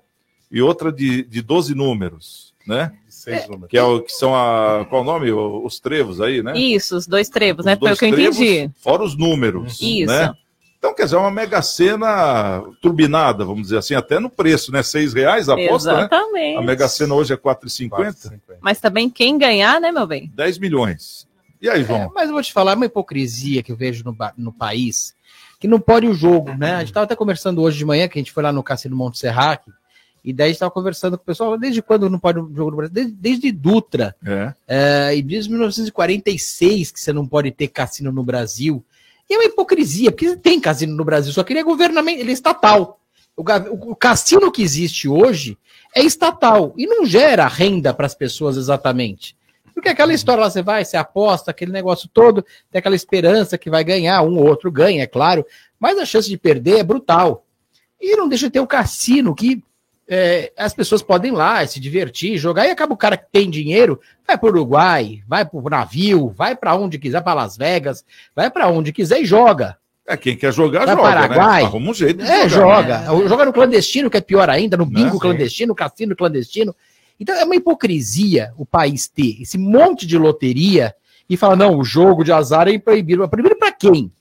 [0.52, 2.92] e outra de, de 12 números, né?
[3.08, 3.70] Seis números.
[3.70, 4.86] Que, é o, que são a.
[4.90, 5.32] Qual o nome?
[5.32, 6.58] O- Os trevos aí, né?
[6.58, 7.74] Isso, os dois trevos, né?
[7.74, 8.72] Os Foi o que eu entendi.
[8.82, 9.80] Fora os números.
[9.82, 10.12] Isso.
[10.12, 10.34] Né?
[10.78, 14.82] Então, quer dizer, é uma mega cena turbinada, vamos dizer assim, até no preço, né?
[14.82, 16.00] Seis reais a aposta, né?
[16.00, 16.58] Exatamente.
[16.58, 20.32] A mega cena hoje é 4,50, Mas também quem ganhar, né, meu bem?
[20.34, 21.28] 10 milhões.
[21.62, 22.04] E aí, João?
[22.04, 25.14] É, mas eu vou te falar, é uma hipocrisia que eu vejo no, no país,
[25.60, 26.76] que não pode o jogo, né?
[26.76, 28.96] A gente estava até conversando hoje de manhã, que a gente foi lá no Cassino
[28.96, 29.66] Monte Serrac,
[30.30, 32.72] e daí a gente estava conversando com o pessoal, desde quando não pode o jogo
[32.72, 32.94] no Brasil?
[32.94, 34.54] Desde, desde Dutra, É.
[34.68, 38.84] é, e desde 1946 que você não pode ter cassino no Brasil.
[39.30, 42.32] E é uma hipocrisia, porque tem cassino no Brasil, só que ele é governamental, ele
[42.32, 43.00] é estatal.
[43.36, 45.58] O, ga- o cassino que existe hoje
[45.96, 49.36] é estatal e não gera renda para as pessoas exatamente.
[49.74, 53.70] Porque aquela história lá, você vai, você aposta, aquele negócio todo, tem aquela esperança que
[53.70, 55.46] vai ganhar, um ou outro ganha, é claro,
[55.80, 57.46] mas a chance de perder é brutal.
[58.02, 59.63] E não deixa de ter o cassino, que
[60.10, 63.50] é, as pessoas podem ir lá se divertir, jogar, e acaba o cara que tem
[63.50, 67.56] dinheiro, vai para o Uruguai, vai para o navio, vai para onde quiser, para Las
[67.56, 68.04] Vegas,
[68.36, 69.78] vai para onde quiser e joga.
[70.08, 71.62] É, quem quer jogar, Vai joga, Paraguai.
[71.62, 71.67] né?
[71.67, 73.06] Arruma um jeito É, jogar.
[73.06, 73.28] joga.
[73.30, 75.19] Joga no clandestino, que é pior ainda, no bingo Sim.
[75.19, 76.76] clandestino, no cassino clandestino.
[77.19, 80.95] Então é uma hipocrisia o país ter esse monte de loteria
[81.30, 83.24] e falar, não, o jogo de azar é proibido.
[83.24, 84.12] É proibido para quem?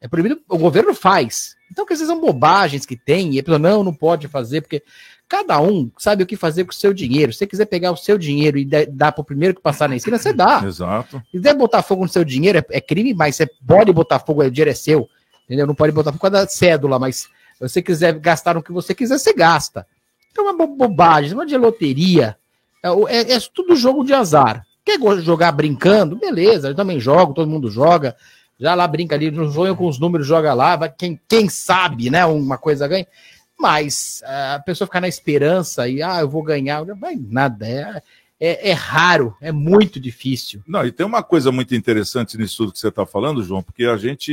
[0.00, 1.56] É proibido, o governo faz.
[1.70, 4.82] Então, que essas são bobagens que tem, e a pessoa, não, não pode fazer, porque
[5.28, 7.32] cada um sabe o que fazer com o seu dinheiro.
[7.32, 9.96] Se você quiser pegar o seu dinheiro e dar- para o primeiro que passar na
[9.96, 10.62] esquina, você dá.
[10.66, 11.18] Exato.
[11.26, 14.42] Se quiser botar fogo no seu dinheiro, é, é crime, mas você pode botar fogo,
[14.42, 15.08] o dinheiro é seu.
[15.44, 15.66] Entendeu?
[15.66, 17.28] Não pode botar fogo por causa da cédula, mas se
[17.60, 19.86] você quiser gastar no que você quiser, você gasta.
[20.32, 22.36] Então é uma bo- bobagem, uma de loteria.
[22.82, 24.64] É, é- é tudo jogo de azar.
[24.84, 26.16] Quer jogar brincando?
[26.16, 28.16] Beleza, eu também jogo, todo mundo joga.
[28.58, 30.76] Já lá brinca ali, não sonho com os números, joga lá.
[30.76, 32.24] vai- quem, quem sabe, né?
[32.26, 33.06] Uma coisa ganha.
[33.58, 37.66] Mas a pessoa ficar na esperança e, ah, eu vou ganhar, não vai nada.
[37.66, 38.02] É,
[38.40, 40.62] é, é raro, é muito difícil.
[40.66, 43.84] Não, e tem uma coisa muito interessante nisso tudo que você está falando, João, porque
[43.84, 44.32] a gente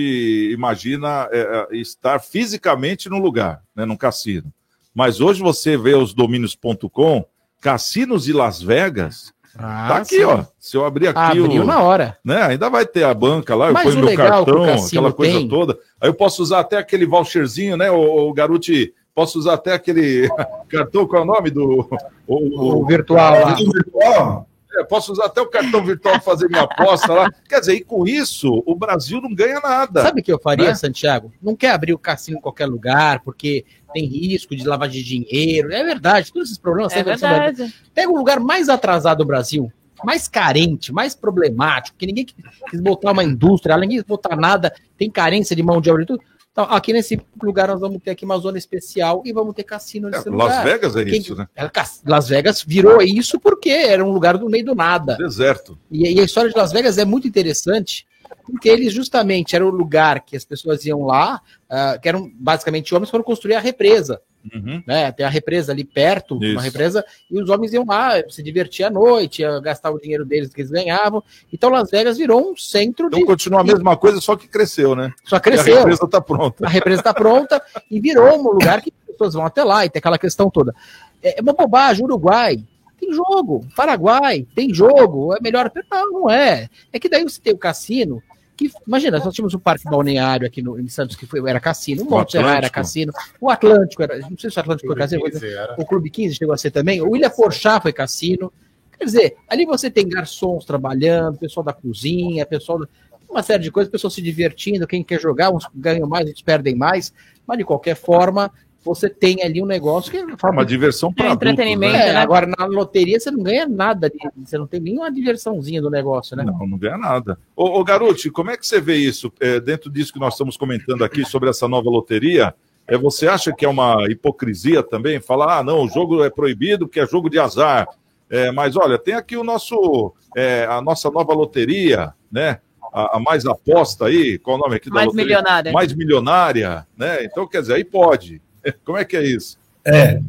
[0.54, 4.54] imagina é, é, estar fisicamente num lugar, né, num cassino.
[4.94, 7.26] Mas hoje você vê os domínios.com,
[7.60, 10.24] cassinos de Las Vegas, tá aqui, sim.
[10.24, 10.44] ó.
[10.60, 11.66] Se eu abrir aqui Abriu o.
[11.66, 12.18] na hora.
[12.24, 14.56] Né, ainda vai ter a banca lá, eu Mas ponho o meu legal que o
[14.66, 15.78] cartão, aquela coisa tem- toda.
[16.02, 18.94] Aí eu posso usar até aquele voucherzinho, né, o, o Garuti?
[19.14, 20.28] Posso usar até aquele
[20.68, 21.88] cartão, qual é o nome do.
[22.28, 23.54] O, O virtual lá.
[23.54, 27.30] O virtual, é, posso usar até o cartão virtual para fazer minha aposta lá.
[27.48, 30.02] Quer dizer, e com isso, o Brasil não ganha nada.
[30.02, 30.76] Sabe o que eu faria, Né?
[30.76, 31.32] Santiago?
[31.42, 35.72] Não quer abrir o cassino em qualquer lugar, porque tem risco de lavagem de dinheiro.
[35.72, 36.94] É verdade, todos esses problemas.
[36.94, 37.74] É verdade.
[37.94, 39.72] Pega o lugar mais atrasado do Brasil,
[40.04, 45.10] mais carente, mais problemático, que ninguém quis botar uma indústria, ninguém quis botar nada, tem
[45.10, 46.22] carência de mão de obra e tudo.
[46.56, 50.10] Então, aqui nesse lugar nós vamos ter aqui uma zona especial e vamos ter cassino
[50.10, 50.48] nesse É, lugar.
[50.48, 51.50] Las Vegas é Quem- isso, né?
[51.54, 51.70] É,
[52.06, 55.18] Las Vegas virou isso porque era um lugar do meio do nada.
[55.18, 55.78] Deserto.
[55.92, 58.08] E, e a história de Las Vegas é muito interessante,
[58.46, 62.96] porque eles justamente era o lugar que as pessoas iam lá, ah, que eram basicamente
[62.96, 64.22] homens, foram construir a represa.
[64.54, 64.84] Uhum.
[64.86, 65.12] Né?
[65.12, 66.54] Tem a represa ali perto, Isso.
[66.54, 70.54] uma represa, e os homens iam lá se divertir à noite, gastar o dinheiro deles
[70.54, 71.24] que eles ganhavam.
[71.52, 73.26] Então Las Vegas virou um centro Então de.
[73.26, 75.12] continua a mesma coisa, só que cresceu, né?
[75.24, 75.76] Só E cresceu.
[75.76, 76.66] a represa está pronta.
[76.66, 79.90] A represa está pronta e virou um lugar que as pessoas vão até lá e
[79.90, 80.76] tem aquela questão toda.
[81.24, 82.64] É uma bobagem, Uruguai.
[83.00, 85.72] Tem jogo, Paraguai, tem jogo, é melhor.
[85.92, 86.70] Não, não é.
[86.94, 88.22] É que daí você tem o cassino.
[88.58, 92.04] Que, imagina, nós tínhamos um parque balneário aqui no, em Santos que foi, era cassino,
[92.04, 94.18] o O Monte Serra era cassino, o Atlântico era.
[94.20, 95.76] Não sei se o Atlântico foi cassino, 15 era.
[95.78, 98.52] o Clube 15 chegou a ser também, o Ilha Porchá foi cassino.
[98.98, 102.80] Quer dizer, ali você tem garçons trabalhando, pessoal da cozinha, pessoal.
[102.80, 102.88] da-
[103.30, 106.76] Uma série de coisas, pessoas se divertindo, quem quer jogar, uns ganham mais, outros perdem
[106.76, 107.12] mais,
[107.46, 108.50] mas de qualquer forma,
[108.86, 112.10] você tem ali um negócio que É uma diversão para É adultos, entretenimento, né?
[112.10, 112.20] é, né?
[112.20, 116.44] agora na loteria você não ganha nada, você não tem nenhuma diversãozinha do negócio, né?
[116.44, 117.38] Não, não ganha nada.
[117.56, 119.34] Ô, ô Garuti, como é que você vê isso?
[119.40, 122.54] É, dentro disso que nós estamos comentando aqui sobre essa nova loteria,
[122.88, 125.20] é, você acha que é uma hipocrisia também?
[125.20, 127.88] Falar, ah, não, o jogo é proibido porque é jogo de azar.
[128.30, 132.60] É, mas olha, tem aqui o nosso, é, a nossa nova loteria, né?
[132.94, 135.26] A, a mais aposta aí, qual o nome aqui da Mais loteria?
[135.26, 135.72] milionária.
[135.72, 137.24] Mais milionária, né?
[137.26, 138.42] Então, quer dizer, aí pode.
[138.84, 139.58] Como é que é isso?
[139.84, 140.20] É.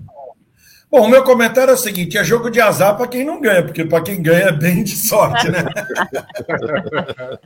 [0.91, 3.65] Bom, o meu comentário é o seguinte: é jogo de azar para quem não ganha,
[3.65, 5.65] porque para quem ganha é bem de sorte, né?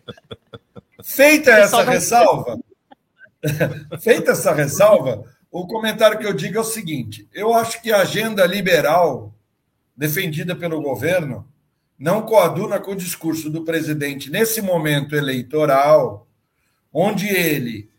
[1.02, 2.58] Feita essa ressalva,
[4.00, 8.02] feita essa ressalva, o comentário que eu digo é o seguinte: eu acho que a
[8.02, 9.34] agenda liberal
[9.96, 11.46] defendida pelo governo
[11.98, 16.26] não coaduna com o discurso do presidente nesse momento eleitoral,
[16.92, 17.90] onde ele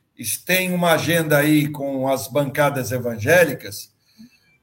[0.46, 3.92] tem uma agenda aí com as bancadas evangélicas,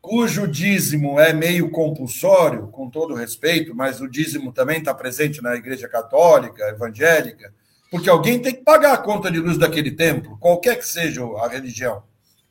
[0.00, 5.54] cujo dízimo é meio compulsório, com todo respeito, mas o dízimo também está presente na
[5.56, 7.52] Igreja Católica, evangélica,
[7.90, 11.48] porque alguém tem que pagar a conta de luz daquele templo, qualquer que seja a
[11.48, 12.02] religião.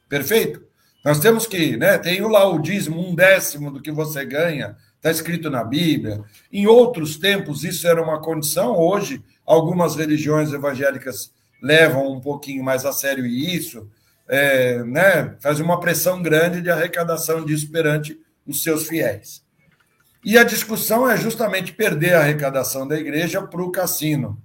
[0.09, 0.63] Perfeito?
[1.03, 1.97] Nós temos que, né?
[1.97, 6.21] Tem lá o dízimo, um décimo do que você ganha, está escrito na Bíblia.
[6.51, 11.31] Em outros tempos isso era uma condição, hoje algumas religiões evangélicas
[11.61, 13.89] levam um pouquinho mais a sério isso,
[14.27, 15.35] é, né?
[15.39, 19.43] Faz uma pressão grande de arrecadação disso perante os seus fiéis.
[20.23, 24.41] E a discussão é justamente perder a arrecadação da igreja para o cassino.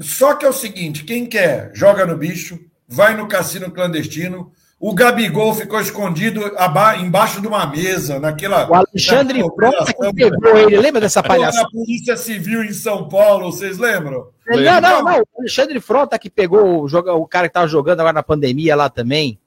[0.00, 4.52] Só que é o seguinte: quem quer, joga no bicho, vai no cassino clandestino.
[4.86, 8.68] O Gabigol ficou escondido aba- embaixo de uma mesa, naquela.
[8.70, 10.76] O Alexandre Frota que pegou ele.
[10.76, 11.62] Lembra dessa palhaçada?
[11.62, 14.28] Na Polícia Civil em São Paulo, vocês lembram?
[14.46, 15.20] Não, não, não.
[15.32, 18.90] O Alexandre Frota que pegou o, o cara que tava jogando agora na pandemia lá
[18.90, 19.38] também.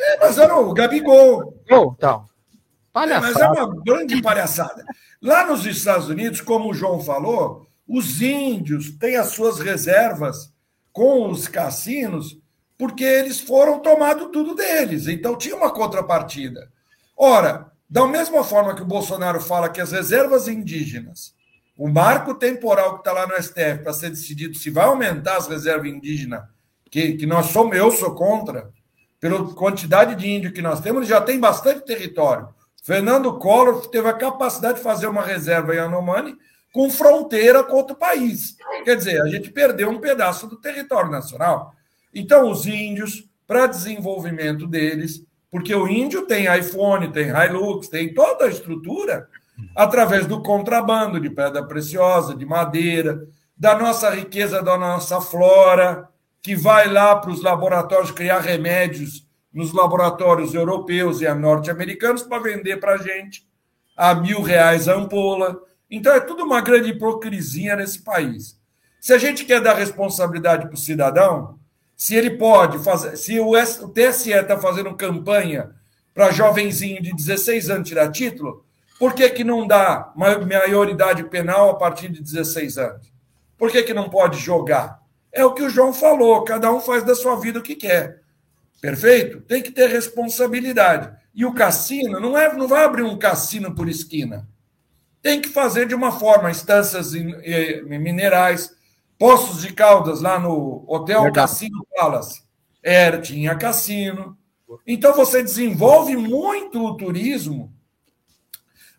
[0.00, 1.54] É, mas era o Gabigol.
[1.70, 2.24] Oh, então.
[2.94, 4.82] É, mas é uma grande palhaçada.
[5.20, 10.50] Lá nos Estados Unidos, como o João falou, os índios têm as suas reservas
[10.90, 12.38] com os cassinos,
[12.78, 15.08] porque eles foram tomado tudo deles.
[15.08, 16.70] Então tinha uma contrapartida.
[17.16, 21.34] Ora, da mesma forma que o Bolsonaro fala que as reservas indígenas,
[21.76, 25.48] o marco temporal que está lá no STF para ser decidido se vai aumentar as
[25.48, 26.42] reservas indígenas,
[26.90, 28.70] que, que nós somos, eu sou contra,
[29.20, 32.48] pela quantidade de índio que nós temos, já tem bastante território.
[32.82, 36.36] Fernando Collor teve a capacidade de fazer uma reserva em Anomani
[36.72, 38.56] com fronteira com outro país.
[38.84, 41.74] Quer dizer, a gente perdeu um pedaço do território nacional.
[42.14, 48.44] Então, os índios, para desenvolvimento deles, porque o índio tem iPhone, tem Hilux, tem toda
[48.44, 49.28] a estrutura,
[49.74, 56.08] através do contrabando de pedra preciosa, de madeira, da nossa riqueza, da nossa flora,
[56.42, 62.78] que vai lá para os laboratórios criar remédios nos laboratórios europeus e norte-americanos para vender
[62.78, 63.46] para a gente
[63.96, 65.60] a mil reais a ampola.
[65.90, 68.56] Então é tudo uma grande hipocrisia nesse país.
[69.00, 71.57] Se a gente quer dar responsabilidade para o cidadão,
[71.98, 73.52] se ele pode fazer, se o,
[73.88, 75.74] TSE está fazendo campanha
[76.14, 78.64] para jovenzinho de 16 anos tirar título,
[79.00, 83.12] por que, que não dá ma- maioridade penal a partir de 16 anos?
[83.58, 85.02] Por que, que não pode jogar?
[85.32, 88.20] É o que o João falou, cada um faz da sua vida o que quer.
[88.80, 89.40] Perfeito?
[89.40, 91.12] Tem que ter responsabilidade.
[91.34, 94.48] E o cassino não, é, não vai abrir um cassino por esquina.
[95.20, 98.72] Tem que fazer de uma forma, instâncias eh, minerais,
[99.18, 101.34] Poços de Caldas, lá no Hotel Verdade.
[101.34, 102.42] Cassino Palace.
[102.82, 104.38] Era, tinha cassino.
[104.86, 107.72] Então você desenvolve muito o turismo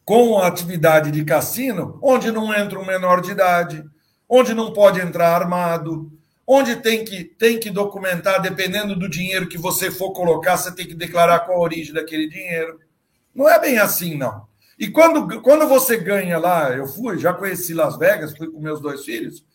[0.03, 3.83] com a atividade de cassino, onde não entra um menor de idade,
[4.27, 6.11] onde não pode entrar armado,
[6.45, 10.87] onde tem que, tem que documentar, dependendo do dinheiro que você for colocar, você tem
[10.87, 12.79] que declarar qual a origem daquele dinheiro.
[13.35, 14.47] Não é bem assim, não.
[14.79, 18.81] E quando, quando você ganha lá, eu fui, já conheci Las Vegas, fui com meus
[18.81, 19.45] dois filhos,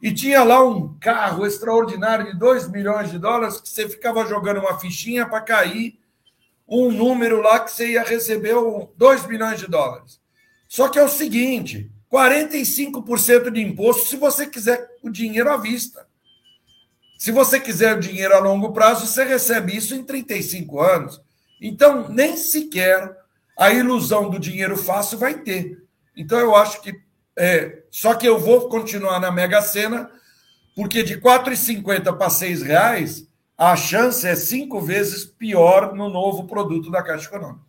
[0.00, 4.60] e tinha lá um carro extraordinário de 2 milhões de dólares que você ficava jogando
[4.60, 5.98] uma fichinha para cair
[6.68, 8.54] um número lá que você ia receber
[8.96, 10.20] 2 milhões de dólares.
[10.68, 16.06] Só que é o seguinte: 45% de imposto se você quiser o dinheiro à vista.
[17.18, 21.20] Se você quiser o dinheiro a longo prazo, você recebe isso em 35 anos.
[21.60, 23.16] Então, nem sequer
[23.58, 25.82] a ilusão do dinheiro fácil vai ter.
[26.16, 27.07] Então, eu acho que.
[27.38, 30.10] É, só que eu vou continuar na Mega Sena,
[30.74, 36.46] porque de R$ 4,50 para 6 reais, a chance é cinco vezes pior no novo
[36.46, 37.68] produto da Caixa Econômica.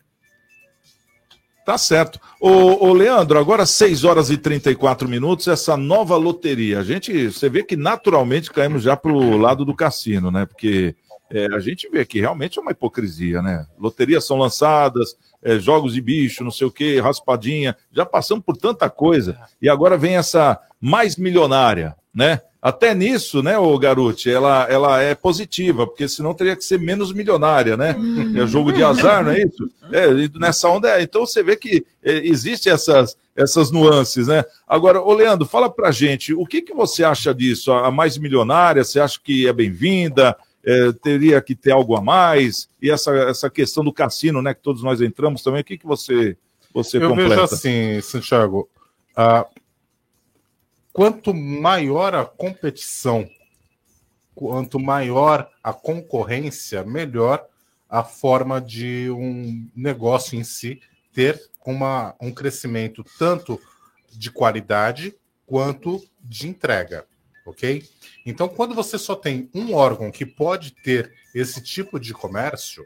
[1.65, 2.19] Tá certo.
[2.41, 6.79] Ô, ô, Leandro, agora 6 horas e 34 minutos, essa nova loteria.
[6.79, 10.47] A gente, você vê que naturalmente caímos já pro lado do cassino, né?
[10.47, 10.95] Porque
[11.31, 13.65] é, a gente vê que realmente é uma hipocrisia, né?
[13.77, 18.57] Loterias são lançadas, é, jogos de bicho, não sei o quê, raspadinha, já passamos por
[18.57, 19.37] tanta coisa.
[19.61, 22.41] E agora vem essa mais milionária, né?
[22.61, 27.13] Até nisso, né, o Garuti, ela, ela é positiva, porque senão teria que ser menos
[27.13, 27.95] milionária, né?
[28.35, 29.71] É jogo de azar, não é isso?
[29.93, 30.07] É,
[30.37, 31.01] nessa onda é.
[31.01, 34.43] Então você vê que é, existem essas, essas nuances, né?
[34.67, 37.71] Agora, ô Leandro, fala pra gente, o que, que você acha disso?
[37.71, 40.35] A mais milionária, você acha que é bem-vinda?
[40.69, 42.69] É, teria que ter algo a mais?
[42.79, 45.85] E essa, essa questão do cassino, né, que todos nós entramos também, o que, que
[45.85, 46.37] você,
[46.71, 47.29] você Eu completa?
[47.29, 48.69] vejo assim, Santiago,
[49.15, 49.47] ah,
[50.93, 53.27] quanto maior a competição,
[54.35, 57.43] quanto maior a concorrência, melhor
[57.89, 60.79] a forma de um negócio em si
[61.11, 63.59] ter uma, um crescimento tanto
[64.11, 65.15] de qualidade
[65.47, 67.07] quanto de entrega,
[67.43, 67.83] ok?
[68.25, 72.85] Então, quando você só tem um órgão que pode ter esse tipo de comércio,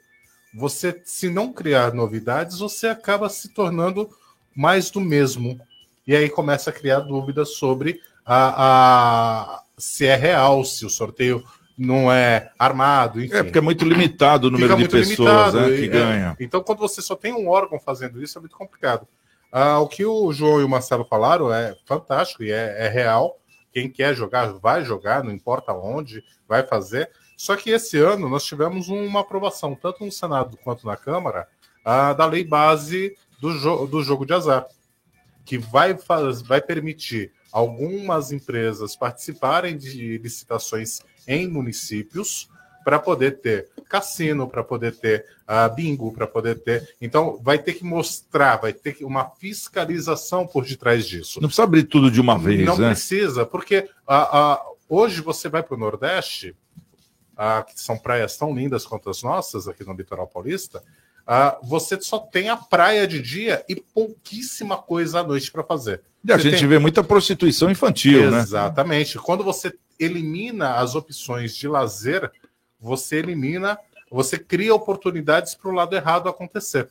[0.53, 4.09] você, se não criar novidades, você acaba se tornando
[4.55, 5.59] mais do mesmo.
[6.05, 11.43] E aí começa a criar dúvidas sobre a, a- se é real, se o sorteio
[11.77, 13.36] não é armado, enfim.
[13.36, 16.38] É porque é muito limitado o número Fica de pessoas né, que e- ganha.
[16.39, 16.43] é.
[16.43, 19.07] Então, quando você só tem um órgão fazendo isso, é muito complicado.
[19.51, 23.39] Ah, o que o João e o Marcelo falaram é fantástico e é, é real.
[23.74, 27.09] Quem quer jogar, vai jogar, não importa onde, vai fazer.
[27.36, 31.47] Só que esse ano nós tivemos uma aprovação, tanto no Senado quanto na Câmara,
[31.84, 34.67] da lei base do, jo do jogo de azar,
[35.43, 35.97] que vai,
[36.45, 42.49] vai permitir algumas empresas participarem de licitações em municípios
[42.84, 46.95] para poder ter cassino, para poder ter uh, bingo, para poder ter.
[46.99, 51.39] Então, vai ter que mostrar, vai ter que uma fiscalização por detrás disso.
[51.41, 52.89] Não precisa abrir tudo de uma vez, Não né?
[52.89, 56.55] precisa, porque uh, uh, hoje você vai para o Nordeste,
[57.67, 60.84] que são praias tão lindas quanto as nossas aqui no litoral paulista,
[61.63, 66.01] você só tem a praia de dia e pouquíssima coisa à noite para fazer.
[66.23, 68.39] E a Você gente tem- vê muita prostituição infantil, né?
[68.39, 69.17] Exatamente.
[69.17, 72.31] Quando você elimina as opções de lazer,
[72.84, 73.79] você elimina,
[74.11, 76.89] você cria oportunidades para o lado errado acontecer.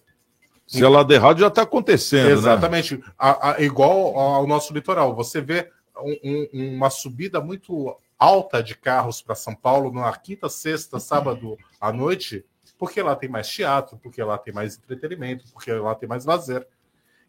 [0.66, 2.32] Se é lado errado, já está acontecendo, né?
[2.32, 3.03] Exatamente.
[3.18, 5.14] A- a- igual ao nosso litoral.
[5.14, 5.68] Você vê
[5.99, 11.59] um- um- uma subida muito alta de carros para São Paulo na quinta, sexta, sábado
[11.80, 12.45] à noite,
[12.78, 16.66] porque lá tem mais teatro, porque lá tem mais entretenimento, porque lá tem mais lazer.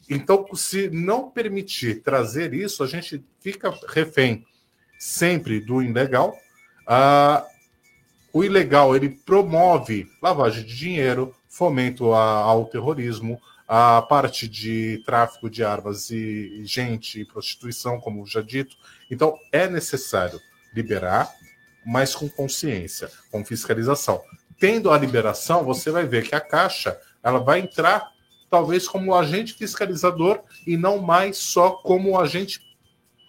[0.10, 4.46] Então, se não permitir trazer isso, a gente fica refém
[5.00, 6.36] sempre do ilegal.
[6.88, 7.46] Ah,
[8.34, 15.50] o ilegal ele promove lavagem de dinheiro, fomento a- ao terrorismo, a parte de tráfico
[15.50, 18.76] de armas e gente e prostituição, como já dito.
[19.10, 20.40] Então é necessário
[20.74, 21.32] liberar,
[21.86, 24.22] mas com consciência, com fiscalização.
[24.60, 28.12] Tendo a liberação, você vai ver que a Caixa ela vai entrar
[28.50, 32.60] talvez como agente fiscalizador e não mais só como agente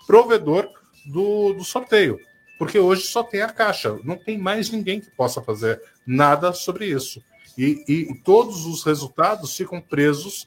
[0.06, 0.68] provedor
[1.06, 2.18] do, do sorteio.
[2.58, 6.86] Porque hoje só tem a Caixa, não tem mais ninguém que possa fazer nada sobre
[6.86, 7.22] isso.
[7.58, 10.46] E, e- todos os resultados ficam presos.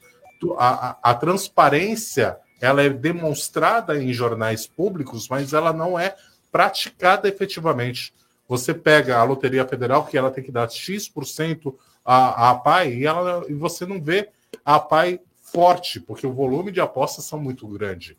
[0.58, 6.16] A, a- a transparência ela é demonstrada em jornais públicos, mas ela não é
[6.50, 8.12] praticada efetivamente.
[8.48, 13.06] Você pega a Loteria Federal, que ela tem que dar X% a, a PAI, e,
[13.06, 14.30] ela, e você não vê
[14.64, 18.16] a PAI forte, porque o volume de apostas são muito grande.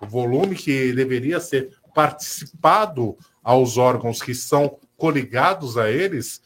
[0.00, 6.42] O volume que deveria ser participado aos órgãos que são coligados a eles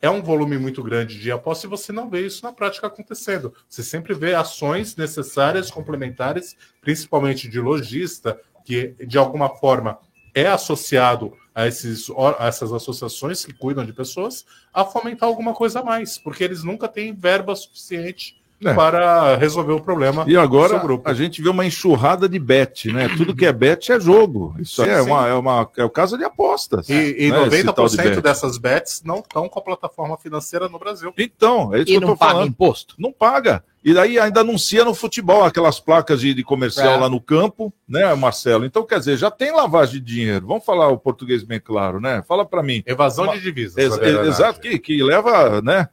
[0.00, 3.52] é um volume muito grande de aposta e você não vê isso na prática acontecendo.
[3.68, 9.98] Você sempre vê ações necessárias, complementares, principalmente de lojista, que de alguma forma
[10.32, 12.08] é associado a, esses,
[12.38, 16.62] a essas associações que cuidam de pessoas, a fomentar alguma coisa a mais, porque eles
[16.62, 18.74] nunca têm verba suficiente É.
[18.74, 21.08] para resolver o problema E do agora seu grupo.
[21.08, 23.08] a gente vê uma enxurrada de bet, né?
[23.16, 24.54] Tudo que é bet é jogo.
[24.58, 25.08] Isso Sim, é, sim.
[25.10, 26.88] uma, é, uma, é o caso de apostas.
[26.90, 27.46] E, e né?
[27.48, 28.20] Esse tal de 90% bet.
[28.20, 31.12] dessas bets não estão com a plataforma financeira no Brasil.
[31.16, 32.48] Então, é isso E que eu não tô paga falando.
[32.48, 32.94] imposto?
[32.98, 33.64] Não paga.
[33.82, 36.96] E daí ainda anuncia no futebol aquelas placas de, de comercial É.
[36.98, 38.66] lá no campo, né, Marcelo?
[38.66, 40.46] Então, quer dizer, já tem lavagem de dinheiro.
[40.46, 42.22] Vamos falar o português bem claro, né?
[42.28, 42.82] Fala para mim.
[42.86, 43.76] Evasão Uma- de divisas.
[43.78, 43.96] Ex-
[44.28, 45.88] exato, que, que leva, né?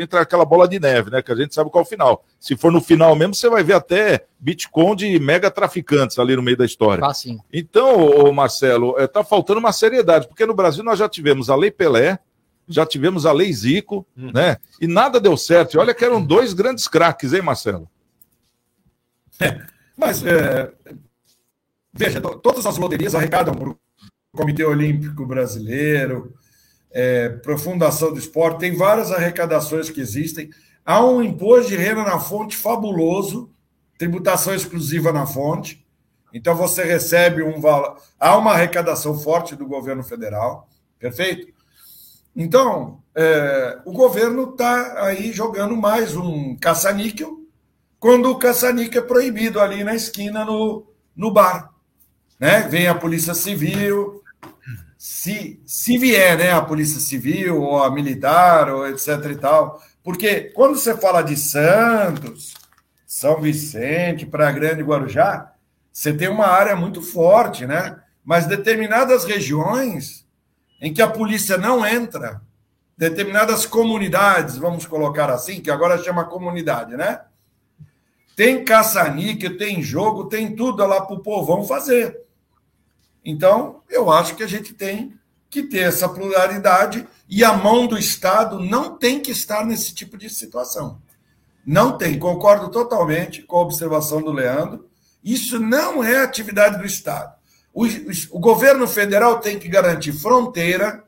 [0.00, 1.22] Entra aquela bola de neve, né?
[1.22, 2.24] Que a gente sabe qual é o final.
[2.38, 6.42] Se for no final mesmo, você vai ver até Bitcoin de mega traficantes ali no
[6.42, 7.00] meio da história.
[7.04, 7.40] Facinho.
[7.52, 11.56] Então, ô, Marcelo, é, tá faltando uma seriedade, porque no Brasil nós já tivemos a
[11.56, 12.18] Lei Pelé,
[12.68, 14.56] já tivemos a Lei Zico, né?
[14.80, 15.74] E nada deu certo.
[15.74, 17.88] E olha que eram dois grandes craques, hein, Marcelo?
[19.96, 20.72] Mas, é,
[21.92, 23.78] veja, to- todas as loterias arrecadam para o
[24.36, 26.34] Comitê Olímpico Brasileiro,
[26.90, 30.50] é, para a Fundação do Esporte, tem várias arrecadações que existem.
[30.84, 33.50] Há um imposto de renda na fonte fabuloso,
[33.98, 35.84] tributação exclusiva na fonte.
[36.32, 37.96] Então, você recebe um valor.
[38.18, 41.53] Há uma arrecadação forte do governo federal, perfeito?
[42.36, 47.38] Então, é, o governo está aí jogando mais um caça-níquel,
[48.00, 51.72] quando o caça-níquel é proibido ali na esquina no, no bar.
[52.38, 52.62] Né?
[52.62, 54.22] Vem a Polícia Civil,
[54.98, 59.80] se, se vier né, a Polícia Civil, ou a militar, ou etc e tal.
[60.02, 62.54] Porque quando você fala de Santos,
[63.06, 65.52] São Vicente, Praia Grande Guarujá,
[65.92, 68.00] você tem uma área muito forte, né?
[68.24, 70.23] Mas determinadas regiões
[70.84, 72.42] em que a polícia não entra,
[72.94, 77.22] determinadas comunidades, vamos colocar assim, que agora chama comunidade, né?
[78.36, 82.20] Tem caça-níquel, tem jogo, tem tudo lá para o povão fazer.
[83.24, 85.18] Então, eu acho que a gente tem
[85.48, 90.18] que ter essa pluralidade e a mão do Estado não tem que estar nesse tipo
[90.18, 91.00] de situação.
[91.64, 94.86] Não tem, concordo totalmente com a observação do Leandro.
[95.24, 97.34] Isso não é atividade do Estado.
[97.74, 101.02] O, o- governo federal tem que garantir fronteira,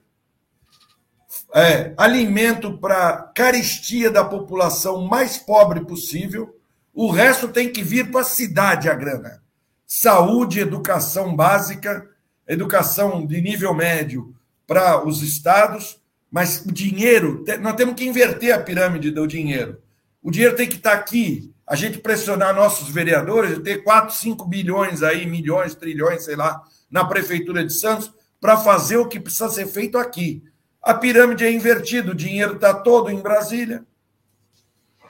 [1.54, 6.58] é, alimento para caristia da população mais pobre possível.
[6.92, 9.42] O resto tem que vir para a cidade a grana.
[9.86, 12.08] Saúde, educação básica,
[12.48, 14.34] educação de nível médio
[14.66, 16.00] para os estados,
[16.30, 19.80] mas o dinheiro, nós temos que inverter a pirâmide do dinheiro.
[20.20, 25.02] O dinheiro tem que estar aqui, a gente pressionar nossos vereadores, ter 4, 5 bilhões
[25.02, 29.66] aí, milhões, trilhões, sei lá, na prefeitura de Santos, para fazer o que precisa ser
[29.66, 30.44] feito aqui.
[30.80, 33.84] a pirâmide é invertida, o dinheiro está todo em Brasília.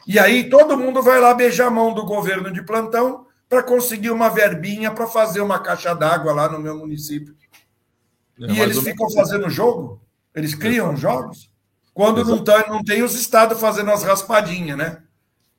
[0.06, 4.10] E aí todo mundo vai lá beijar a mão do governo de plantão para conseguir
[4.10, 7.36] uma verbinha para fazer uma caixa d'água lá no meu município.
[8.40, 10.00] É, e eles ficam fazendo jogo?
[10.34, 11.50] Eles criam jogos?
[11.92, 15.02] Quando não, tá, não tem os estados fazendo as raspadinhas, né?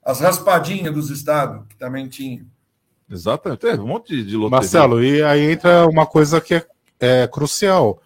[0.07, 2.45] As raspadinhas dos estados, que também tinha.
[3.09, 4.49] Exatamente, teve um monte de, de loteria.
[4.57, 6.65] Marcelo, e aí entra uma coisa que é,
[6.99, 8.01] é crucial.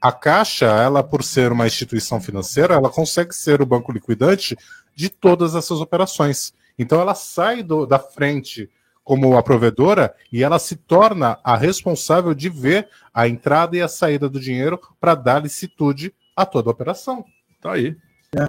[0.00, 4.56] A Caixa, ela por ser uma instituição financeira, ela consegue ser o banco liquidante
[4.94, 6.54] de todas essas operações.
[6.78, 8.70] Então ela sai do- da frente
[9.04, 13.88] como a provedora e ela se torna a responsável de ver a entrada e a
[13.88, 17.24] saída do dinheiro para dar licitude a toda a operação.
[17.60, 17.96] Tá aí.
[18.36, 18.48] É,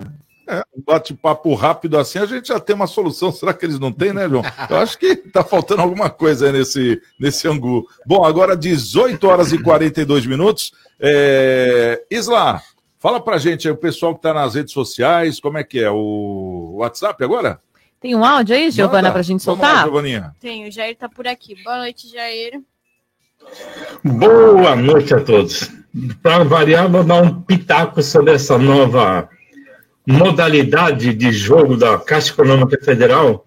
[0.76, 3.32] um bate-papo rápido assim, a gente já tem uma solução.
[3.34, 4.44] Será que eles não têm, né, João?
[4.70, 7.88] Eu acho que tá faltando alguma coisa aí nesse, nesse angu.
[8.06, 10.72] Bom, agora 18 horas e 42 minutos.
[11.00, 12.04] É...
[12.10, 12.62] Isla,
[13.00, 15.90] fala pra gente aí, o pessoal que tá nas redes sociais, como é que é?
[15.90, 17.60] O WhatsApp agora?
[18.00, 19.86] Tem um áudio aí, Giovana, pra gente Vamos lá, soltar?
[19.86, 20.36] Giovaninha.
[20.40, 21.56] Tem, o Jair tá por aqui.
[21.64, 22.60] Boa noite, Jair.
[24.04, 25.72] Boa noite a todos.
[26.24, 29.30] Para variar, vou dar um pitaco sobre essa nova
[30.08, 33.46] modalidade de jogo da Caixa Econômica Federal,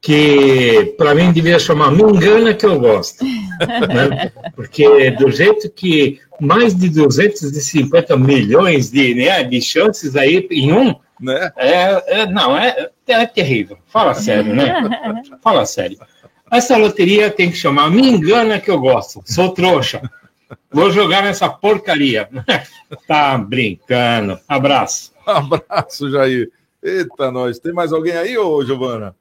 [0.00, 3.24] que para mim devia chamar Me Engana Que Eu Gosto.
[3.24, 4.32] né?
[4.56, 10.94] Porque do jeito que mais de 250 milhões de, né, de chances aí em um,
[11.20, 11.52] né?
[11.56, 13.78] é, é- não, é, é terrível.
[13.86, 15.22] Fala sério, né?
[15.40, 15.98] Fala sério.
[16.50, 19.22] Essa loteria tem que chamar Me Engana Que Eu Gosto.
[19.24, 20.02] Sou trouxa.
[20.70, 22.28] Vou jogar nessa porcaria.
[23.06, 24.38] tá brincando.
[24.48, 25.11] Abraço.
[25.26, 26.50] Abraço, Jair.
[26.82, 27.58] Eita, nós.
[27.58, 29.14] Tem mais alguém aí, ô Giovana?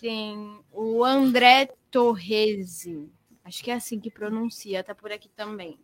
[0.00, 3.08] Tem o André Torresi.
[3.44, 5.78] Acho que é assim que pronuncia, tá por aqui também.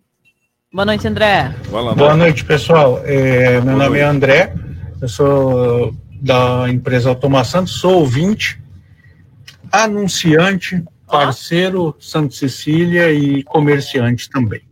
[0.73, 1.55] Boa noite, André.
[1.71, 3.01] Boa noite, pessoal.
[3.05, 4.55] É, meu nome é André,
[5.01, 8.61] eu sou da empresa Automação, sou ouvinte,
[9.73, 14.63] anunciante, parceiro Santa Cecília e comerciante também.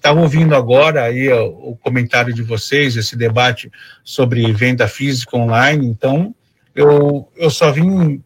[0.00, 3.70] Estava ouvindo agora aí ó, o comentário de vocês, esse debate
[4.02, 6.34] sobre venda física online, então
[6.74, 8.24] eu, eu só vim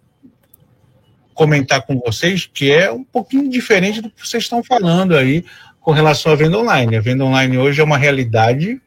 [1.35, 5.45] comentar com vocês que é um pouquinho diferente do que vocês estão falando aí
[5.81, 6.97] com relação à venda online.
[6.97, 8.81] A venda online hoje é uma realidade.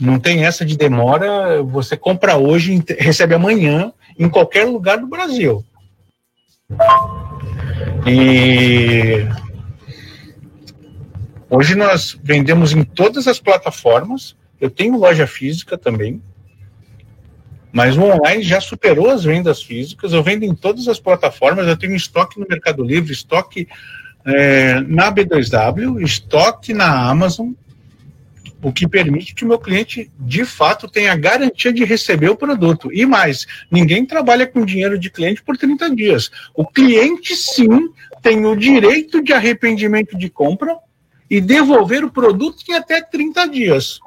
[0.00, 1.62] Não tem essa de demora.
[1.62, 5.64] Você compra hoje, recebe amanhã, em qualquer lugar do Brasil.
[8.04, 9.28] E
[11.48, 14.36] hoje nós vendemos em todas as plataformas.
[14.60, 16.22] Eu tenho loja física também.
[17.72, 20.12] Mas o online já superou as vendas físicas.
[20.12, 21.66] Eu vendo em todas as plataformas.
[21.66, 23.68] Eu tenho estoque no Mercado Livre, estoque
[24.24, 27.52] é, na B2W, estoque na Amazon,
[28.62, 32.36] o que permite que o meu cliente, de fato, tenha a garantia de receber o
[32.36, 32.92] produto.
[32.92, 36.30] E mais, ninguém trabalha com dinheiro de cliente por 30 dias.
[36.54, 37.90] O cliente, sim,
[38.22, 40.76] tem o direito de arrependimento de compra
[41.28, 43.98] e devolver o produto em até 30 dias.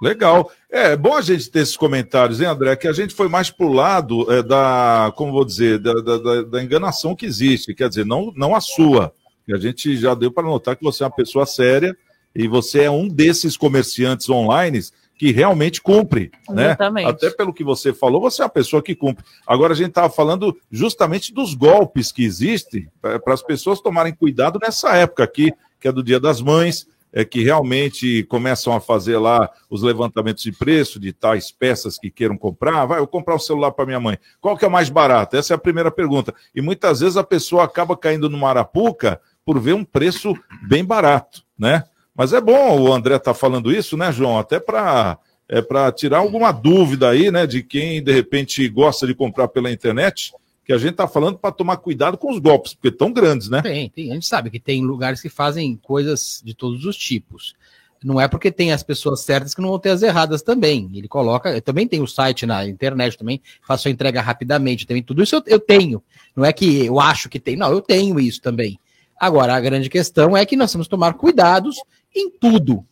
[0.00, 0.50] Legal.
[0.70, 2.76] É, é bom a gente ter esses comentários, hein, André?
[2.76, 6.42] Que a gente foi mais pro lado é, da, como vou dizer, da, da- da-
[6.42, 7.74] da enganação que existe.
[7.74, 9.12] Quer dizer, não, não a sua.
[9.48, 11.96] E a gente já deu para notar que você é uma pessoa séria
[12.34, 14.80] e você é um desses comerciantes online
[15.18, 16.66] que realmente cumpre, né?
[16.66, 17.08] Exatamente.
[17.08, 19.24] Até pelo que você falou, você é uma pessoa que cumpre.
[19.46, 24.58] Agora a gente estava falando justamente dos golpes que existem para as pessoas tomarem cuidado
[24.60, 25.50] nessa época aqui,
[25.80, 30.42] que é do Dia das Mães, é que realmente começam a fazer lá os levantamentos
[30.42, 32.84] de preço de tais peças que queiram comprar.
[32.84, 34.18] Vai, eu comprar um celular para minha mãe.
[34.40, 35.36] Qual que é o mais barato?
[35.36, 36.34] Essa é a primeira pergunta.
[36.54, 40.34] E muitas vezes a pessoa acaba caindo numa arapuca por ver um preço
[40.68, 41.84] bem barato, né?
[42.14, 44.38] Mas é bom o André estar falando isso, né, João?
[44.38, 45.18] Até para
[45.48, 49.70] é para tirar alguma dúvida aí, né, de quem de repente gosta de comprar pela
[49.70, 50.32] internet,
[50.66, 53.62] que a gente está falando para tomar cuidado com os golpes, porque tão grandes, né?
[53.62, 54.10] Tem, tem.
[54.10, 57.54] A gente sabe que tem lugares que fazem coisas de todos os tipos.
[58.02, 60.90] Não é porque tem as pessoas certas que não vão ter as erradas também.
[60.92, 61.60] Ele coloca.
[61.62, 64.86] Também tem o site na internet também, faço a entrega rapidamente.
[64.86, 66.02] Também tudo isso eu, eu tenho.
[66.34, 68.76] Não é que eu acho que tem, não, eu tenho isso também.
[69.18, 71.76] Agora, a grande questão é que nós temos que tomar cuidados
[72.12, 72.84] em tudo.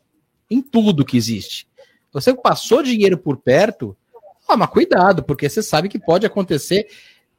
[0.49, 1.66] Em tudo que existe.
[2.12, 3.97] Você passou dinheiro por perto,
[4.47, 6.87] toma cuidado, porque você sabe que pode acontecer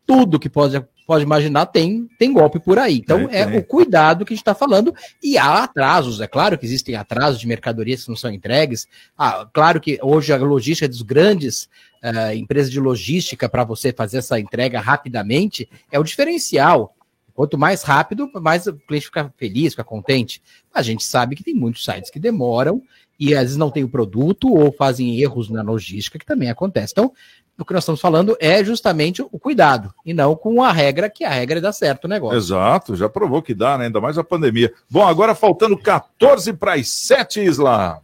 [0.05, 2.97] tudo que pode, pode imaginar tem, tem golpe por aí.
[2.97, 4.93] Então É, é, o cuidado que a gente está falando.
[5.21, 8.87] E há atrasos, é claro que existem atrasos de mercadorias que não são entregues.
[9.17, 11.69] Ah, claro que hoje a logística dos grandes
[12.01, 16.95] eh, empresas de logística para você fazer essa entrega rapidamente é o diferencial.
[17.33, 20.41] Quanto mais rápido, mais o cliente fica feliz, fica contente.
[20.73, 22.81] A gente sabe que tem muitos sites que demoram
[23.19, 26.93] e às vezes não tem o produto ou fazem erros na logística, que também acontece.
[26.93, 27.11] Então,
[27.57, 31.23] o que nós estamos falando é justamente o cuidado, e não com a regra, que
[31.23, 32.37] a regra é dar certo o negócio.
[32.37, 33.85] Exato, já provou que dá, né?
[33.85, 34.73] Ainda mais a pandemia.
[34.89, 38.01] Bom, agora faltando 14 para as 7, Isla.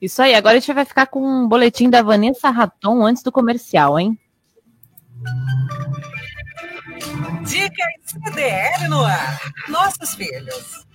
[0.00, 3.32] Isso aí, agora a gente vai ficar com um boletim da Vanessa Raton antes do
[3.32, 4.18] comercial, hein?
[7.44, 9.40] Dicas CDL no ar.
[9.68, 10.86] Nossos filhos.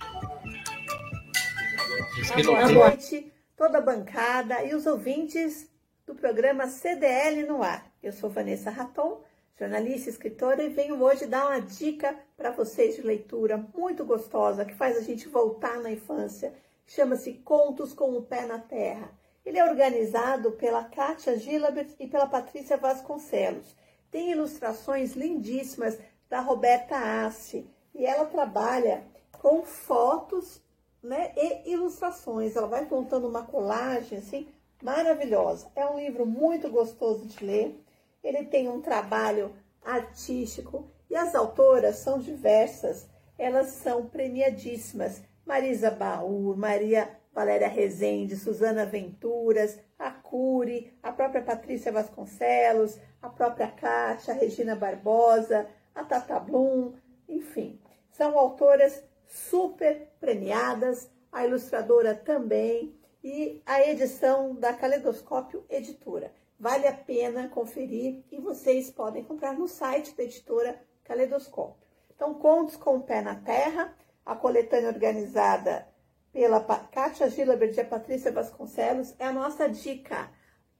[2.44, 5.68] Boa noite, toda a bancada e os ouvintes
[6.06, 7.92] do programa CDL no ar.
[8.00, 9.20] Eu sou Vanessa Raton,
[9.58, 14.64] jornalista e escritora, e venho hoje dar uma dica para vocês de leitura muito gostosa
[14.64, 16.54] que faz a gente voltar na infância.
[16.86, 19.10] Chama-se Contos com o Pé na Terra.
[19.44, 23.74] Ele é organizado pela Kátia Gilabert e pela Patrícia Vasconcelos.
[24.08, 25.98] Tem ilustrações lindíssimas
[26.30, 30.62] da Roberta Assi e ela trabalha com fotos
[31.08, 32.54] né, e ilustrações.
[32.54, 34.48] Ela vai contando uma colagem assim
[34.82, 35.70] maravilhosa.
[35.74, 37.82] É um livro muito gostoso de ler.
[38.22, 43.08] Ele tem um trabalho artístico e as autoras são diversas.
[43.38, 45.22] Elas são premiadíssimas.
[45.46, 53.68] Marisa Baur, Maria Valéria Rezende, Suzana Venturas, a Cury, a própria Patrícia Vasconcelos, a própria
[53.68, 56.94] Kátia, a Regina Barbosa, a Tata Blum,
[57.28, 57.80] enfim.
[58.10, 66.32] São autoras super premiadas, a ilustradora também, e a edição da Caleidoscópio Editora.
[66.58, 71.86] Vale a pena conferir e vocês podem comprar no site da editora Caleidoscópio.
[72.14, 75.86] Então, Contos com o Pé na Terra, a coletânea organizada
[76.32, 80.30] pela Kátia Gilabert e a Patrícia Vasconcelos, é a nossa dica.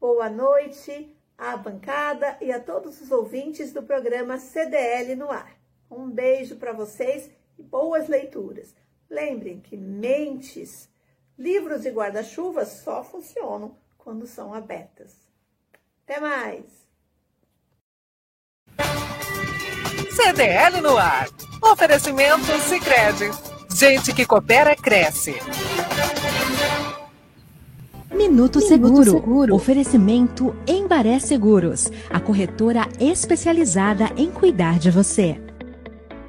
[0.00, 5.56] Boa noite à bancada e a todos os ouvintes do programa CDL no ar.
[5.90, 8.74] Um beijo para vocês e boas leituras.
[9.10, 10.88] Lembrem que mentes
[11.38, 15.14] Livros e guarda-chuvas só funcionam quando são abertas.
[16.04, 16.64] Até mais!
[20.10, 21.28] CDL no ar.
[21.62, 23.30] Oferecimento Sicredi.
[23.72, 25.36] Gente que coopera cresce.
[28.12, 29.12] Minuto Seguro.
[29.12, 29.54] Seguro.
[29.54, 35.47] Oferecimento Embaré Seguros, a corretora especializada em cuidar de você.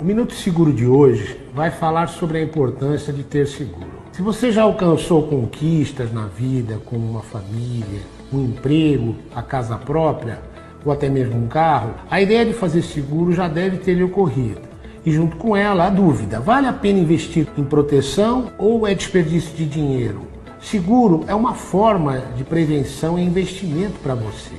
[0.02, 4.00] O Minuto Seguro de hoje vai falar sobre a importância de ter seguro.
[4.14, 8.00] Se você já alcançou conquistas na vida, como uma família,
[8.32, 10.40] um emprego, a casa própria
[10.86, 14.62] ou até mesmo um carro, a ideia de fazer seguro já deve ter lhe ocorrido.
[15.06, 19.54] E junto com ela, a dúvida: vale a pena investir em proteção ou é desperdício
[19.54, 20.22] de dinheiro?
[20.62, 24.56] Seguro é uma forma de prevenção e investimento para você.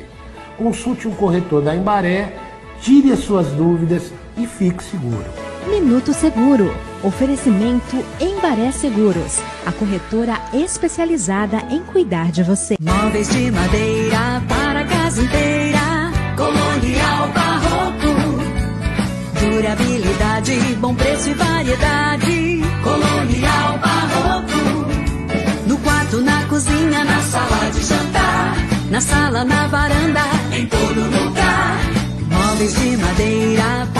[0.58, 2.36] Consulte um corretor da Embaré,
[2.82, 4.12] tire as suas dúvidas
[4.42, 5.24] e fique seguro.
[5.68, 6.74] Minuto Seguro.
[7.02, 12.76] Oferecimento Embaré Seguros, a corretora especializada em cuidar de você.
[12.80, 15.80] Móveis de madeira para a casa inteira.
[16.36, 18.40] Colonial Barroco.
[19.40, 22.60] Durabilidade, bom preço e variedade.
[22.82, 24.60] Colonial Barroco.
[25.66, 28.56] No quarto, na cozinha, na sala de jantar.
[28.90, 30.22] Na sala, na varanda,
[30.52, 31.78] em todo lugar.
[32.28, 33.99] Móveis de madeira para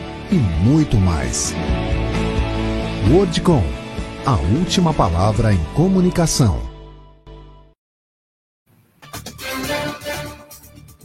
[0.31, 1.53] e muito mais.
[3.11, 3.63] Wordcom,
[4.25, 6.61] a última palavra em comunicação.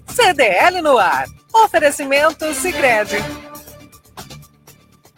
[0.08, 1.26] CDL no ar.
[1.52, 3.16] Oferecimento Sicredi.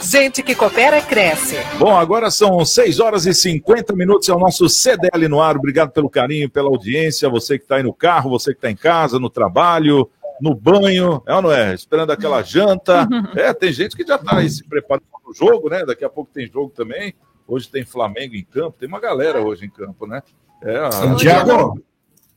[0.00, 1.56] Gente que coopera cresce.
[1.78, 5.56] Bom, agora são 6 horas e 50 minutos, é o nosso CDL no ar.
[5.56, 7.28] Obrigado pelo carinho, pela audiência.
[7.28, 10.08] Você que está aí no carro, você que está em casa, no trabalho,
[10.40, 11.74] no banho, é ou não é?
[11.74, 13.06] Esperando aquela janta.
[13.36, 15.84] É, tem gente que já está aí se preparando para o jogo, né?
[15.84, 17.14] Daqui a pouco tem jogo também.
[17.46, 20.22] Hoje tem Flamengo em campo, tem uma galera hoje em campo, né?
[20.62, 21.80] É, Santiago,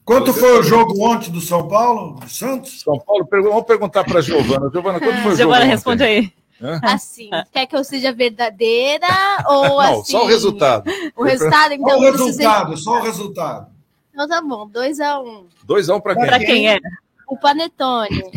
[0.06, 2.82] quanto foi o jogo ontem do São Paulo, do Santos?
[2.82, 4.70] São Paulo, vamos perguntar para a Giovana.
[4.72, 5.38] Giovana, quanto foi o jogo?
[5.38, 6.34] Giovana, responde aí.
[6.84, 9.08] Assim, quer que eu seja verdadeira
[9.48, 10.12] ou Não, assim?
[10.12, 10.92] só o resultado.
[11.16, 11.90] O resultado, então.
[11.90, 13.68] Só o resultado, só o resultado.
[14.14, 15.26] Então tá bom, 2x1.
[15.26, 15.48] Um.
[15.68, 16.26] 2x1 um para quem?
[16.26, 16.80] Pra quem é?
[17.32, 18.24] O Panetone.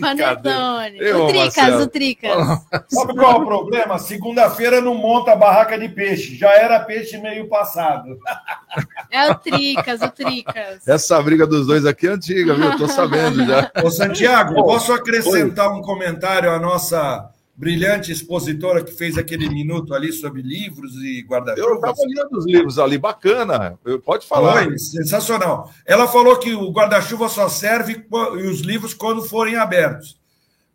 [0.00, 0.98] Panetone.
[0.98, 1.82] Eu, O Tricas, Marcelo.
[1.82, 2.48] o Tricas.
[2.88, 3.98] Sabe qual é o problema?
[4.00, 6.34] Segunda-feira não monta a barraca de peixe.
[6.36, 8.18] Já era peixe meio passado.
[9.12, 10.86] É o Tricas, o Tricas.
[10.86, 12.66] Essa briga dos dois aqui é antiga, viu?
[12.66, 13.68] Eu tô sabendo já.
[13.82, 17.28] Ô, Santiago, posso acrescentar um comentário à nossa
[17.60, 21.74] brilhante expositora que fez aquele minuto ali sobre livros e Eu guarda-chuvas?
[21.74, 23.78] estava olhando os livros ali, bacana.
[23.84, 24.64] Eu- Pode falar.
[24.64, 25.70] Foi sensacional.
[25.84, 28.02] Ela falou que o guarda-chuva só serve
[28.38, 30.18] e os livros quando forem abertos.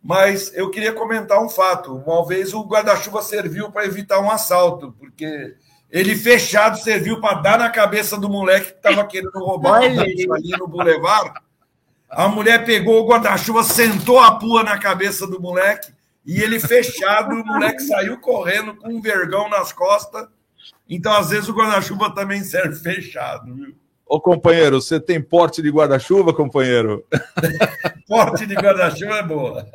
[0.00, 1.96] Mas eu queria comentar um fato.
[1.96, 5.56] Uma vez o guarda-chuva serviu para evitar um assalto, porque
[5.90, 10.24] ele fechado serviu para dar na cabeça do moleque que estava querendo roubar ali
[10.56, 11.42] no bulevar.
[12.08, 15.95] A mulher pegou o guarda-chuva, sentou a pua na cabeça do moleque
[16.26, 20.26] e ele fechado, o moleque saiu correndo com um vergão nas costas.
[20.88, 23.74] Então, às vezes, o guarda-chuva também serve fechado, viu?
[24.04, 27.04] Ô, companheiro, você tem porte de guarda-chuva, companheiro?
[28.06, 29.66] Porte de guarda-chuva é boa.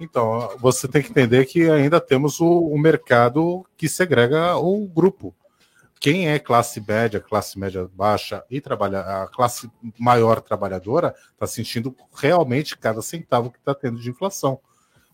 [0.00, 5.34] Então, você tem que entender que ainda temos o, o mercado que segrega o grupo.
[6.00, 11.94] Quem é classe média, classe média baixa e trabalha, a classe maior trabalhadora está sentindo
[12.14, 14.58] realmente cada centavo que está tendo de inflação.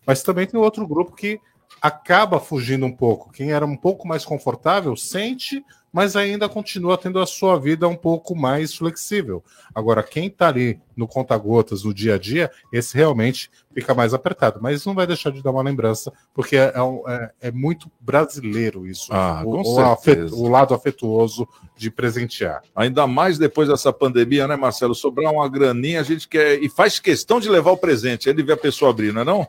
[0.07, 1.41] Mas também tem outro grupo que
[1.82, 3.32] acaba fugindo um pouco.
[3.32, 5.64] Quem era um pouco mais confortável sente,
[5.97, 9.42] mas ainda continua tendo a sua vida um pouco mais flexível.
[9.74, 14.59] Agora, quem está ali no conta-gotas, no dia a dia, esse realmente fica mais apertado.
[14.61, 18.86] Mas não vai deixar de dar uma lembrança, porque é, um- é- é muito brasileiro
[18.86, 19.11] isso.
[19.11, 20.34] Ah, o, o afet- certeza.
[20.36, 22.62] o lado afetuoso de presentear.
[22.74, 24.94] Ainda mais depois dessa pandemia, né, Marcelo?
[24.94, 26.62] Sobrar uma graninha, a gente quer.
[26.62, 28.28] E faz questão de levar o presente.
[28.28, 29.49] Ele vê a pessoa abrir, não é não?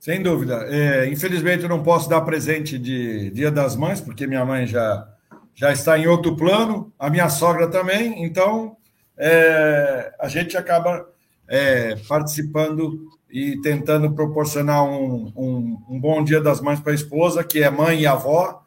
[0.00, 0.66] Sem dúvida.
[0.70, 5.06] É, infelizmente, eu não posso dar presente de Dia das Mães, porque minha mãe já,
[5.54, 8.78] já está em outro plano, a minha sogra também, então
[9.14, 11.06] é, a gente acaba
[11.46, 17.44] é, participando e tentando proporcionar um, um, um bom Dia das Mães para a esposa,
[17.44, 18.62] que é mãe e avó.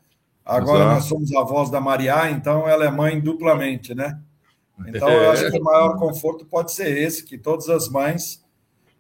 [0.46, 0.94] Agora Exato.
[0.94, 4.20] nós somos avós da Maria, então ela é mãe duplamente, né?
[4.86, 8.43] Então eu acho que o maior conforto pode ser esse, que todas as mães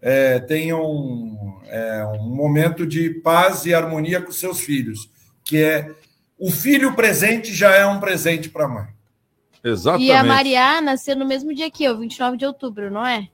[0.05, 5.09] é, tenham é, um momento de paz e harmonia com seus filhos,
[5.45, 5.91] que é
[6.37, 8.87] o filho presente já é um presente para a mãe.
[9.63, 10.09] Exatamente.
[10.09, 13.29] E a Mariá nasceu no mesmo dia que eu, 29 de outubro, não é?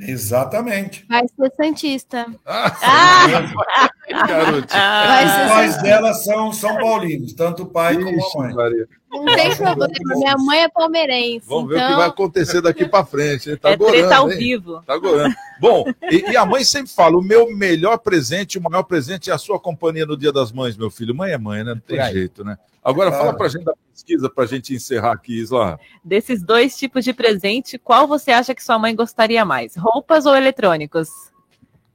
[0.00, 1.04] Exatamente.
[1.08, 2.26] Vai ser Santista.
[2.46, 3.88] Ah,
[4.26, 4.80] Garotinho.
[4.80, 8.54] Vai Os ser pais dela são São Paulinos, tanto o pai como a mãe.
[9.10, 9.88] Não tem problema.
[10.16, 11.46] Minha mãe é palmeirense.
[11.46, 11.86] Vamos ver então...
[11.86, 13.56] o que vai acontecer daqui para frente.
[13.56, 14.38] Tá É treta gorando, ao hein?
[14.38, 14.82] vivo.
[14.86, 15.34] Tá gorando.
[15.60, 19.32] Bom, e, e a mãe sempre fala: o meu melhor presente, o maior presente é
[19.32, 21.14] a sua companhia no Dia das Mães, meu filho.
[21.14, 21.74] Mãe é mãe, né?
[21.74, 22.56] Não tem jeito, né?
[22.82, 23.36] Agora fala Claro.
[23.38, 25.78] pra gente da pesquisa, pra gente encerrar aqui, Isla.
[26.02, 29.76] Desses dois tipos de presente, qual você acha que sua mãe gostaria mais?
[29.76, 31.08] Roupas ou eletrônicos?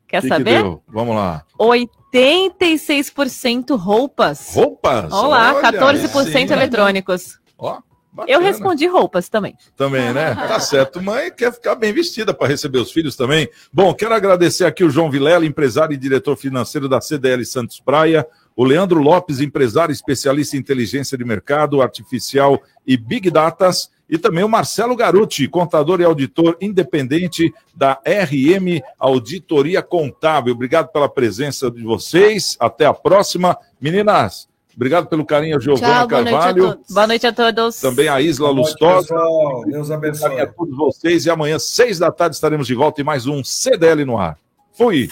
[0.07, 0.61] Quer que que saber?
[0.61, 0.83] deu?
[0.87, 1.43] Vamos lá.
[1.59, 4.53] 86% roupas.
[4.53, 5.11] Roupas?
[5.11, 6.53] Olha lá, Olha 14% aí, sim.
[6.53, 7.39] eletrônicos.
[7.57, 7.79] Ó,
[8.13, 8.37] bacana.
[8.37, 9.55] Eu respondi roupas também.
[9.75, 10.35] Também, né?
[10.35, 11.01] Tá certo.
[11.01, 13.49] Mãe quer ficar bem vestida para receber os filhos também.
[13.73, 18.25] Bom, quero agradecer aqui o João Vilela, empresário e diretor financeiro da CDL Santos Praia.
[18.55, 23.89] O Leandro Lopes, empresário especialista em inteligência de mercado artificial e Big Datas.
[24.07, 30.53] E também o Marcelo Garuti, contador e auditor independente da RM Auditoria Contábil.
[30.53, 32.55] Obrigado pela presença de vocês.
[32.59, 33.57] Até a próxima.
[33.81, 36.63] Meninas, obrigado pelo carinho, Giovana Tchau, boa noite, a Carvalho.
[36.75, 36.93] todos.
[36.93, 37.79] boa noite a todos.
[37.81, 39.01] Também a Isla Boa noite, Lustosa.
[39.07, 39.65] pessoal.
[39.65, 40.39] Deus abençoe.
[40.39, 41.25] a todos vocês.
[41.25, 44.37] E amanhã, seis da tarde, estaremos de volta em mais um CDL no ar.
[44.77, 45.09] Fui!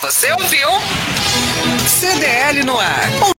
[0.00, 0.68] Você ouviu?
[1.86, 3.34] CDL no ar.